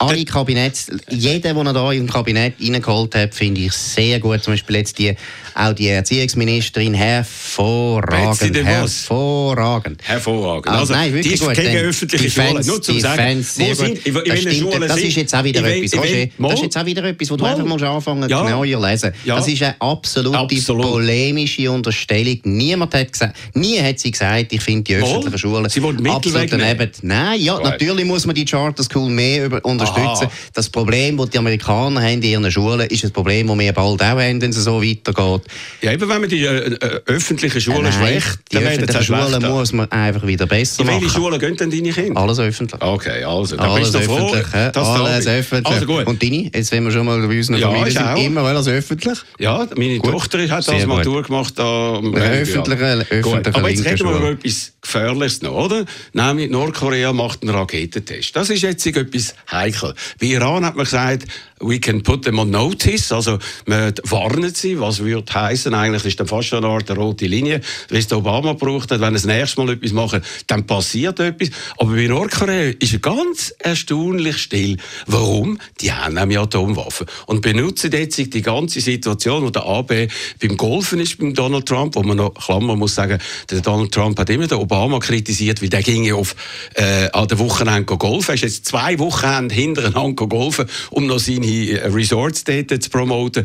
Alle 0.09 0.25
Kabinetts, 0.25 0.87
jeder, 1.11 1.55
den 1.55 1.67
er 1.67 1.73
da 1.73 1.93
im 1.93 2.09
Kabinett 2.09 2.55
reingeholt 2.61 3.15
hat, 3.15 3.35
finde 3.35 3.61
ich 3.63 3.73
sehr 3.73 4.19
gut. 4.21 4.43
Zum 4.43 4.53
Beispiel 4.55 4.77
jetzt 4.77 4.99
die, 4.99 5.15
auch 5.55 5.73
die 5.73 5.89
Erziehungsministerin, 5.89 6.95
hervorragend, 6.95 8.57
hervorragend. 8.65 10.01
Hervorragend. 10.03 10.69
Also, 10.69 10.81
Also, 10.81 10.93
nein, 10.95 11.09
die 11.11 11.15
wirklich 11.15 11.35
ist 11.35 11.45
gut. 11.47 11.55
gegen 11.55 11.73
Dann 11.75 11.85
öffentliche 11.85 12.31
Schulen. 12.31 12.67
Nur 12.67 12.83
zum 12.83 13.01
Sagen, 13.01 13.43
sehr 13.43 13.75
gut. 13.77 13.87
in, 13.89 13.97
in 13.97 14.15
Das 14.15 14.25
welchen 14.27 14.53
stimmt, 14.53 14.83
Das 14.91 14.97
ist 15.01 15.17
jetzt 15.17 15.35
auch 15.35 15.45
wieder 15.45 15.63
wel- 15.63 15.83
etwas, 15.85 15.95
Mal. 16.39 16.49
das 16.51 16.59
ist 16.59 16.63
jetzt 16.65 16.79
auch 16.79 16.87
wieder 16.87 17.05
etwas, 17.05 17.31
wo 17.31 17.37
du 17.37 17.43
Mal. 17.45 17.51
einfach 17.53 17.65
musst 17.67 17.85
anfangen 17.85 18.29
Ja. 18.29 18.43
genauer 18.45 18.67
lesen. 18.67 19.13
Ja. 19.25 19.37
Das 19.37 19.49
ist 19.49 19.63
eine 19.63 19.75
absolute 19.81 20.39
Absolut. 20.39 20.83
polemische 20.87 21.71
Unterstellung. 21.71 22.39
Niemand 22.45 22.95
hat 22.95 23.13
gesagt, 23.13 23.37
nie 23.55 23.81
hat 23.81 23.99
sie 23.99 24.11
gesagt, 24.11 24.53
ich 24.53 24.61
finde 24.61 24.83
die 24.85 24.95
Mal. 24.97 25.03
öffentlichen 25.11 25.39
Schulen 25.39 25.69
Sie 25.69 25.83
wollen 25.83 25.97
Mittel 25.97 26.13
absolut 26.17 26.53
daneben. 26.53 26.91
Nein, 27.03 27.41
ja, 27.41 27.55
Right. 27.55 27.65
natürlich 27.65 28.05
muss 28.05 28.27
man 28.27 28.35
die 28.35 28.45
Charter 28.45 28.83
School 28.83 29.11
mehr 29.11 29.47
über 29.47 29.65
unterstützen. 29.65 29.92
Aha. 29.97 30.31
Das 30.55 30.69
Problem, 30.71 31.17
das 31.17 31.31
die 31.31 31.39
Amerikaner 31.39 32.01
haben 32.03 32.15
in 32.15 32.23
ihren 32.23 32.51
Schulen, 32.51 32.89
ist 32.89 33.05
ein 33.05 33.11
Problem, 33.13 33.47
das 33.49 33.59
wir 33.59 33.73
bald 33.73 34.01
auch 34.03 34.05
haben, 34.05 34.41
wenn 34.41 34.51
es 34.51 34.57
so 34.57 34.83
weitergeht. 34.83 35.43
Ja, 35.83 35.93
eben 35.93 36.09
wenn 36.09 36.21
man 36.21 36.29
die 36.31 36.45
äh, 36.45 36.75
äh, 36.75 37.01
öffentlichen 37.07 37.61
Schulen 37.61 37.83
Nein, 37.83 37.93
schwächt, 37.93 38.39
die 38.51 38.57
dann 38.57 38.65
öffentlichen 38.67 39.03
Schulen 39.05 39.43
muss 39.51 39.73
man 39.73 39.91
einfach 39.91 40.27
wieder 40.27 40.47
besser 40.47 40.83
In 40.83 40.89
welche 40.89 41.05
machen. 41.07 41.15
Schulen 41.23 41.39
gehen 41.41 41.57
denn 41.57 41.71
deine 41.71 41.91
Kinder? 41.93 42.21
Alles 42.21 42.39
öffentlich. 42.39 42.81
Okay, 42.83 43.25
also, 43.25 43.57
da 43.57 43.65
Alles 43.73 43.93
bist 43.93 44.09
du 44.09 44.13
froh, 44.13 44.37
dass 44.53 44.77
alles 44.89 45.27
öffentlich. 45.27 45.75
Also 45.75 45.87
gut. 45.87 46.07
Und 46.07 46.23
deine? 46.23 46.51
Jetzt, 46.55 46.73
wenn 46.73 46.85
wir 46.85 46.91
schon 46.91 47.07
mal 47.07 47.21
bei 47.27 47.37
unseren 47.37 47.59
Ja, 47.59 47.69
Familien 47.71 47.91
sind, 47.93 48.07
auch. 48.07 48.17
immer 48.23 48.41
alles 48.43 48.69
öffentlich? 48.69 49.19
Ja, 49.39 49.67
meine 49.77 49.99
Gut. 49.99 50.11
Tochter 50.13 50.49
hat 50.49 50.65
Sehr 50.65 50.75
das 50.79 50.87
mal 50.87 50.97
gut. 50.97 51.07
durchgemacht. 51.07 51.59
Da 51.59 51.95
am 51.97 52.15
Eine 52.15 52.25
Rennbühne. 52.25 52.43
öffentliche- 52.43 52.85
öffentliche 52.85 53.23
Gut. 53.23 53.55
Aber 53.55 53.71
jetzt 53.71 53.85
reden 53.85 54.09
wir 54.09 54.17
über 54.17 54.31
etwas 54.31 54.72
Gefährliches 54.83 55.43
noch, 55.43 55.53
oder? 55.53 55.85
Nämlich 56.13 56.51
Nordkorea 56.51 57.13
macht 57.13 57.43
einen 57.43 57.55
Raketentest. 57.55 58.35
Das 58.35 58.51
ist 58.51 58.63
jetzt 58.63 58.85
etwas 58.85 59.35
heikel. 59.51 59.95
Bei 60.21 60.27
Iran 60.27 60.65
hat 60.65 60.75
man 60.75 60.85
gesagt, 60.85 61.29
we 61.61 61.79
can 61.79 62.03
put 62.03 62.25
them 62.25 62.41
on 62.41 62.51
notice, 62.51 63.13
also 63.13 63.39
man 63.67 63.95
warnet 64.03 64.57
sie, 64.57 64.81
was 64.81 64.99
würde 64.99 65.33
heißen 65.33 65.73
eigentlich, 65.73 66.05
ist 66.05 66.19
dann 66.19 66.27
fast 66.27 66.49
schon 66.49 66.65
eine 66.65 66.75
Art 66.75 66.91
rote 66.91 67.27
Linie, 67.27 67.61
wie 67.91 67.99
es 67.99 68.13
Obama 68.13 68.55
gebraucht 68.55 68.91
hat, 68.91 69.01
wenn 69.01 69.15
das 69.15 69.25
nächste 69.25 69.63
Mal 69.63 69.75
etwas 69.75 69.93
machen, 69.93 70.21
dann 70.49 70.67
passiert 70.67 71.21
etwas. 71.21 71.51
Aber 71.79 71.93
bei 71.93 72.09
Nordkorea 72.09 72.73
ist 72.81 72.93
er 72.93 72.99
ganz 72.99 73.55
erstaunlich 73.61 74.39
still. 74.39 74.79
Warum? 75.07 75.59
Die 75.81 75.93
haben 75.93 76.15
nämlich 76.15 76.41
Atomwaffen 76.41 77.07
und 77.27 77.41
benutzen 77.41 77.93
jetzt 77.93 78.19
die 78.19 78.43
ganze 78.43 78.81
Situation, 78.81 79.45
wo 79.45 79.51
der 79.51 79.65
AB 79.65 80.09
beim 80.41 80.57
Golfen 80.57 80.99
ist, 80.99 81.19
beim 81.19 81.35
Donald 81.35 81.67
Trump, 81.67 81.95
wo 81.95 82.03
man 82.03 82.17
noch, 82.17 82.35
Klammer 82.35 82.75
muss 82.75 82.97
sagen, 82.97 83.21
der 83.49 83.61
Donald 83.61 83.93
Trump 83.93 84.19
hat 84.19 84.29
immer 84.29 84.49
den 84.49 84.59
Obama 84.59 84.72
kritisiert, 85.01 85.63
weil 85.63 85.69
der 85.69 85.83
ging 85.83 86.13
auf, 86.13 86.35
äh, 86.75 87.09
an 87.13 87.29
den 87.29 87.39
Wochenende 87.39 87.85
golfen. 87.85 88.31
Er 88.31 88.35
ist 88.35 88.43
jetzt 88.43 88.67
zwei 88.67 88.99
Wochen 88.99 89.51
hintereinander 89.51 90.27
golfen, 90.27 90.67
um 90.91 91.07
noch 91.07 91.19
seine 91.19 91.47
äh, 91.47 91.87
Resorts 91.87 92.45
dort 92.45 92.83
zu 92.83 92.91
promoten. 92.91 93.45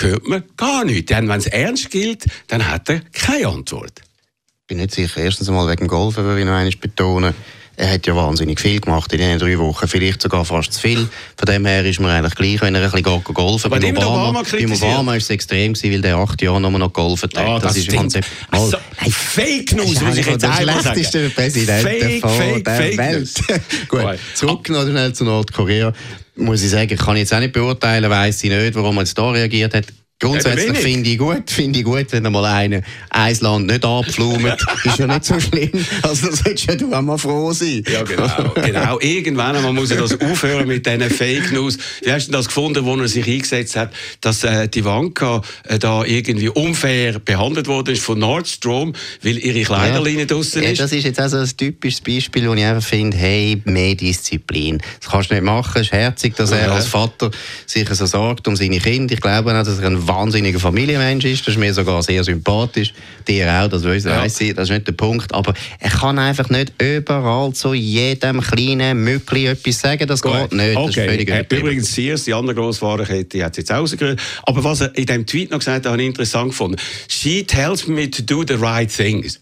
Hört 0.00 0.26
man 0.26 0.44
gar 0.56 0.84
nichts. 0.84 1.06
Denn 1.06 1.28
wenn 1.28 1.38
es 1.38 1.46
ernst 1.46 1.90
gilt, 1.90 2.24
dann 2.46 2.66
hat 2.66 2.88
er 2.88 3.00
keine 3.12 3.48
Antwort. 3.48 4.00
Ich 4.00 4.66
bin 4.66 4.78
nicht 4.78 4.92
sicher. 4.92 5.20
Erstens 5.20 5.48
einmal 5.48 5.68
wegen 5.68 5.88
Golfen, 5.88 6.24
würde 6.24 6.40
ich 6.40 6.46
noch 6.46 6.54
einmal 6.54 6.72
betonen. 6.80 7.34
Er 7.76 7.92
hat 7.92 8.06
ja 8.06 8.14
wahnsinnig 8.14 8.60
viel 8.60 8.78
gemacht 8.78 9.10
in 9.12 9.18
diesen 9.18 9.38
drei 9.38 9.58
Wochen, 9.58 9.88
vielleicht 9.88 10.20
sogar 10.20 10.44
fast 10.44 10.74
zu 10.74 10.80
viel. 10.80 11.08
Von 11.36 11.46
dem 11.46 11.64
her 11.64 11.82
ist 11.84 11.98
mir 11.98 12.10
eigentlich 12.10 12.34
gleich, 12.34 12.60
wenn 12.60 12.74
er 12.74 12.82
ein 12.82 12.90
bisschen 12.90 13.24
geht 13.24 13.24
golfen 13.34 13.70
Beim 13.70 13.80
nicht 13.80 13.94
mit 13.94 14.04
Obama 14.04 14.40
Obama, 14.40 14.42
beim. 14.50 14.72
Obama 14.72 15.16
ist 15.16 15.24
es 15.24 15.30
extrem 15.30 15.72
gewesen, 15.72 15.92
weil 15.92 16.00
der 16.02 16.16
acht 16.16 16.42
Jahre 16.42 16.60
nur 16.60 16.70
noch 16.72 16.92
golfen 16.92 17.30
hat. 17.34 17.38
Ah, 17.38 17.58
das 17.58 17.76
ist 17.76 17.84
stimmt. 17.84 17.98
Konzept. 18.00 18.26
Also, 18.50 18.76
Fake 19.10 19.72
News, 19.72 19.94
Das 19.94 20.02
ist 20.02 20.02
muss 20.02 20.18
ich 20.18 20.26
jetzt 20.26 20.42
der 20.42 20.52
einmal 20.58 20.82
sagen. 20.82 20.94
schlechtesten 20.94 21.30
Präsidenten 21.32 21.86
Fake, 21.88 22.20
von 22.20 22.30
fake, 22.30 22.64
der 22.64 22.76
fake 22.76 22.98
Welt. 22.98 23.30
Gut, 23.88 24.18
zurück 24.34 24.68
noch 24.68 24.82
schnell 24.86 25.12
zu 25.14 25.24
Nordkorea. 25.24 25.92
Muss 26.36 26.62
ich 26.62 26.70
sagen, 26.70 26.96
kann 26.96 27.16
ich 27.16 27.20
jetzt 27.20 27.32
auch 27.34 27.40
nicht 27.40 27.52
beurteilen, 27.52 28.10
weiss 28.10 28.44
ich 28.44 28.50
nicht, 28.50 28.74
warum 28.74 28.96
er 28.98 29.02
jetzt 29.02 29.16
da 29.16 29.30
reagiert 29.30 29.74
hat. 29.74 29.86
Grundsätzlich 30.20 30.76
finde 30.78 31.08
ich 31.10 31.18
gut, 31.18 31.50
finde 31.50 31.78
ich 31.78 31.84
gut, 31.84 32.06
wenn 32.10 32.24
er 32.24 32.30
mal 32.30 32.44
einen, 32.44 32.84
ein 33.08 33.36
Land 33.40 33.66
nicht 33.68 33.84
abpflaumt, 33.84 34.44
ist 34.84 34.98
ja 34.98 35.06
nicht 35.06 35.24
so 35.24 35.40
schlimm. 35.40 35.70
Also, 36.02 36.28
das 36.28 36.40
solltest 36.40 36.66
ja 36.66 36.74
du 36.76 36.92
auch 36.92 37.00
mal 37.00 37.16
froh 37.16 37.52
sein. 37.52 37.82
Ja, 37.90 38.02
genau. 38.02 38.52
genau. 38.54 39.00
Irgendwann 39.00 39.56
einmal 39.56 39.72
muss 39.72 39.90
er 39.90 39.96
das 40.02 40.20
aufhören 40.20 40.68
mit 40.68 40.84
diesen 40.84 41.08
Fake 41.10 41.50
News. 41.52 41.78
Wie 42.02 42.12
hast 42.12 42.28
du 42.28 42.32
das 42.32 42.46
gefunden, 42.48 42.84
wo 42.84 42.94
er 42.96 43.08
sich 43.08 43.26
eingesetzt 43.26 43.76
hat, 43.76 43.92
dass 44.20 44.44
äh, 44.44 44.68
die 44.68 44.80
Ivanka 44.80 45.40
äh, 45.64 45.78
da 45.78 46.04
irgendwie 46.04 46.50
unfair 46.50 47.18
behandelt 47.18 47.66
worden 47.66 47.94
ist 47.94 48.02
von 48.02 48.18
Nordstrom, 48.18 48.92
weil 49.22 49.38
ihre 49.38 49.62
Kleiderlinie 49.62 50.26
draussen 50.26 50.62
Ja, 50.62 50.68
ist? 50.70 50.80
das 50.80 50.92
ist 50.92 51.04
jetzt 51.04 51.18
also 51.18 51.38
ein 51.38 51.50
typisches 51.56 52.02
Beispiel, 52.02 52.46
wo 52.46 52.52
ich 52.54 52.64
einfach 52.64 52.86
finde, 52.86 53.16
hey, 53.16 53.60
mehr 53.64 53.94
Disziplin. 53.94 54.82
Das 55.00 55.10
kannst 55.10 55.30
du 55.30 55.34
nicht 55.34 55.44
machen. 55.44 55.72
Es 55.80 55.86
ist 55.86 55.92
herzig, 55.92 56.36
dass 56.36 56.50
er 56.50 56.66
Ja. 56.66 56.72
als 56.74 56.86
Vater 56.88 57.30
sich 57.64 57.88
so 57.88 58.04
sorgt 58.04 58.46
um 58.48 58.54
seine 58.56 58.78
Kinder. 58.78 59.14
Ich 59.14 59.20
glaube 59.22 59.50
auch, 59.58 59.64
dass 59.64 59.78
er 59.78 59.86
ein 59.86 60.06
wahnsinniger 60.14 60.58
Familienmensch 60.58 61.24
ist. 61.24 61.46
Das 61.46 61.54
ist 61.54 61.60
mir 61.60 61.72
sogar 61.72 62.02
sehr 62.02 62.24
sympathisch. 62.24 62.92
Dir 63.26 63.50
auch, 63.52 63.68
das 63.68 63.84
weiss, 63.84 64.04
Ja. 64.04 64.18
weiss 64.20 64.40
ich. 64.40 64.54
Das 64.54 64.68
ist 64.68 64.74
nicht 64.74 64.86
der 64.86 64.92
Punkt. 64.92 65.32
Aber 65.32 65.54
er 65.78 65.90
kann 65.90 66.18
einfach 66.18 66.50
nicht 66.50 66.72
überall 66.82 67.52
zu 67.52 67.74
jedem 67.74 68.40
kleinen 68.40 69.02
Mückli 69.04 69.46
etwas 69.46 69.80
sagen. 69.80 70.06
Das 70.06 70.22
geht 70.22 70.52
nicht. 70.52 70.76
Das 70.76 70.90
ist 70.90 70.98
Okay. 70.98 71.44
Äh. 71.50 71.56
Übrigens, 71.56 71.94
Sears, 71.94 72.24
die 72.24 72.34
andere 72.34 72.54
Grosswarenkette, 72.54 73.44
hat 73.44 73.52
es 73.52 73.58
jetzt 73.58 73.70
rausgerührt. 73.70 74.20
Aber 74.44 74.64
was 74.64 74.80
er 74.80 74.96
in 74.96 75.06
diesem 75.06 75.26
Tweet 75.26 75.50
noch 75.50 75.58
gesagt 75.60 75.86
hat, 75.86 75.92
habe 75.92 76.02
ich 76.02 76.08
interessant 76.08 76.48
gefunden. 76.50 76.76
She 77.08 77.44
tells 77.44 77.86
me 77.86 78.10
to 78.10 78.22
do 78.22 78.44
the 78.46 78.54
right 78.54 78.90
things. 78.90 79.40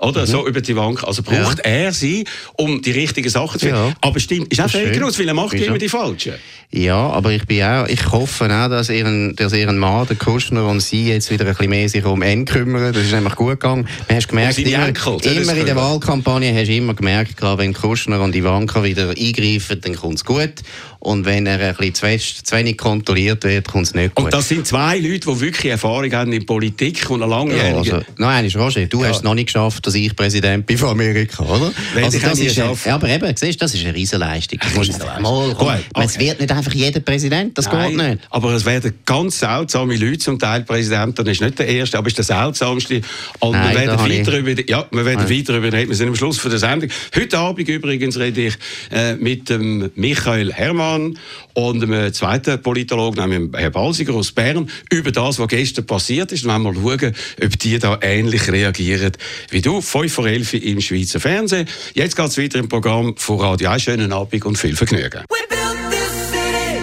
Oder? 0.00 0.26
So 0.26 0.46
über 0.46 0.60
die 0.60 0.74
Bank. 0.74 1.04
Also 1.04 1.22
braucht 1.22 1.58
Mhm. 1.58 1.62
Ja. 1.64 1.70
er 1.70 1.92
sie, 1.92 2.24
um 2.56 2.80
die 2.82 2.90
richtigen 2.92 3.28
Sachen 3.28 3.58
zu 3.60 3.66
finden. 3.66 3.76
Ja. 3.88 3.92
Aber 4.00 4.18
stimmt, 4.20 4.52
ist 4.52 4.60
auch 4.60 4.70
Fake. 4.70 4.98
News, 4.98 5.18
weil 5.18 5.28
er 5.28 5.34
macht 5.34 5.54
immer 5.54 5.78
die 5.78 5.88
falschen. 5.88 6.34
Ja, 6.72 6.96
aber 7.10 7.32
ich 7.32 7.44
bin 7.46 7.62
auch, 7.64 7.86
ich 7.88 8.10
hoffe 8.12 8.44
auch, 8.44 8.68
dass 8.68 8.90
ihren, 8.90 9.34
dass 9.34 9.52
ihren 9.52 9.76
Mann, 9.76 10.06
der 10.06 10.14
Kuschner 10.16 10.66
und 10.68 10.78
sie 10.80 11.08
jetzt 11.08 11.28
wieder 11.30 11.44
ein 11.44 11.50
bisschen 11.52 11.68
mehr 11.70 11.88
sich 11.88 12.04
um 12.04 12.22
ihn 12.22 12.44
kümmern. 12.44 12.92
Das 12.92 13.04
ist 13.04 13.12
nämlich 13.12 13.34
gut 13.34 13.58
gegangen. 13.60 13.88
Du 14.08 14.14
hast 14.14 14.28
gemerkt, 14.28 14.56
immer, 14.58 14.86
Enkel, 14.86 15.16
immer 15.36 15.54
in 15.56 15.66
der? 15.66 15.74
Wahlkampagne 15.76 16.54
hast 16.54 16.68
du 16.68 16.74
immer 16.76 16.94
gemerkt, 16.94 17.36
gerade 17.36 17.58
wenn 17.58 17.74
Kuschner 17.74 18.20
und 18.20 18.36
Ivanka 18.36 18.84
wieder 18.84 19.10
eingreifen, 19.10 19.80
dann 19.80 19.96
kommt 19.96 20.14
es 20.16 20.24
gut. 20.24 20.52
Und 21.00 21.24
wenn 21.24 21.46
er 21.46 21.58
ein 21.58 21.74
bisschen 21.76 21.94
zu, 21.94 22.00
fest, 22.06 22.46
zu 22.46 22.54
wenig 22.56 22.76
kontrolliert 22.76 23.42
wird, 23.42 23.66
kommt 23.66 23.86
es 23.86 23.94
nicht 23.94 24.14
gut. 24.14 24.26
Und 24.26 24.34
das 24.34 24.48
sind 24.48 24.66
zwei 24.66 24.98
Leute, 24.98 25.28
die 25.32 25.40
wirklich 25.40 25.72
Erfahrung 25.72 26.12
haben 26.12 26.32
in 26.32 26.44
Politik 26.46 27.08
und 27.10 27.22
eine 27.22 27.32
ja, 27.32 27.38
langjährige. 27.38 27.94
also, 27.94 28.06
nein, 28.18 28.44
ist 28.44 28.56
Roger, 28.56 28.86
du 28.86 29.04
hast 29.04 29.16
es 29.18 29.22
noch 29.22 29.34
nicht 29.34 29.46
geschafft, 29.46 29.86
dass 29.90 29.96
ich 30.00 30.14
Präsident 30.14 30.66
bin 30.66 30.78
von 30.78 30.90
Amerika, 30.90 31.42
oder? 31.42 31.72
Also, 31.96 32.18
das 32.18 32.38
ist, 32.38 32.58
ein- 32.60 32.76
ja, 32.84 32.94
aber 32.94 33.08
eben, 33.08 33.36
siehst, 33.36 33.60
das 33.60 33.74
ist 33.74 33.84
eine 33.84 33.94
Riesenleistung. 33.94 34.58
Musst 34.62 34.76
du 34.76 34.80
Riesenleistung. 34.80 35.22
mal, 35.22 35.48
Gut, 35.54 35.60
okay. 35.60 35.78
Es 36.04 36.18
wird 36.18 36.40
nicht 36.40 36.52
einfach 36.52 36.72
jeder 36.72 37.00
Präsident, 37.00 37.58
das 37.58 37.66
Nein, 37.66 37.96
geht 37.96 38.08
nicht. 38.08 38.18
Aber 38.30 38.52
es 38.52 38.64
werden 38.64 38.94
ganz 39.04 39.40
seltsame 39.40 39.96
Leute 39.96 40.18
zum 40.18 40.38
Teil 40.38 40.62
Präsident. 40.62 41.18
Das 41.18 41.26
ist 41.26 41.40
nicht 41.40 41.58
der 41.58 41.66
erste, 41.66 41.98
aber 41.98 42.06
ist 42.06 42.18
der 42.18 42.24
seltsamste. 42.24 43.00
Und 43.40 43.52
Nein, 43.52 43.74
wir 43.74 43.80
werden 43.80 43.98
weiter 43.98 44.32
ich- 44.32 44.38
über, 44.58 44.70
ja, 44.70 44.86
wir 44.90 45.04
werden 45.04 45.28
weiter 45.28 45.56
über 45.56 45.72
reden. 45.72 45.88
Wir 45.88 45.96
sind 45.96 46.08
am 46.08 46.16
Schluss 46.16 46.38
von 46.38 46.50
der 46.50 46.60
Sendung. 46.60 46.88
Heute 47.16 47.38
Abend 47.38 47.68
übrigens 47.68 48.16
rede 48.18 48.46
ich 48.46 48.54
äh, 48.92 49.14
mit 49.16 49.48
dem 49.48 49.90
Michael 49.96 50.52
Hermann 50.52 51.18
und 51.54 51.82
einem 51.82 52.12
zweiten 52.12 52.62
Politologen, 52.62 53.28
nämlich 53.28 53.60
Herrn 53.60 53.72
Balsiger 53.72 54.14
aus 54.14 54.30
Bern, 54.32 54.68
über 54.90 55.10
das, 55.10 55.38
was 55.38 55.48
gestern 55.48 55.86
passiert 55.86 56.30
ist. 56.32 56.44
Und 56.44 56.50
wollen 56.50 56.62
mal 56.62 56.74
schauen, 57.00 57.14
ob 57.42 57.58
die 57.58 57.78
da 57.78 57.98
ähnlich 58.02 58.50
reagieren 58.50 59.12
wie 59.50 59.60
du. 59.60 59.79
5 59.82 60.12
vor 60.12 60.26
11 60.26 60.54
Uhr 60.54 60.62
im 60.62 60.80
Schweizer 60.80 61.20
Fernsehen. 61.20 61.68
Jetzt 61.94 62.16
geht 62.16 62.26
es 62.26 62.38
weiter 62.38 62.58
im 62.58 62.68
Programm 62.68 63.16
von 63.16 63.40
Radio 63.40 63.70
1. 63.70 63.82
Schönen 63.82 64.12
Abend 64.12 64.44
und 64.44 64.58
viel 64.58 64.76
Vergnügen. 64.76 65.24
We 65.28 65.36
built 65.48 65.90
this 65.90 66.30
city. 66.30 66.80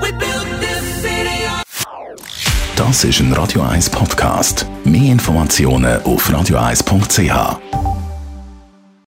We 0.00 0.12
built 0.12 0.60
this 0.60 1.02
city. 1.02 1.40
Das 2.76 3.04
ist 3.04 3.20
ein 3.20 3.32
Radio 3.32 3.62
1 3.62 3.90
Podcast. 3.90 4.66
Mehr 4.84 5.12
Informationen 5.12 6.02
auf 6.02 6.30
radio1.ch. 6.30 8.07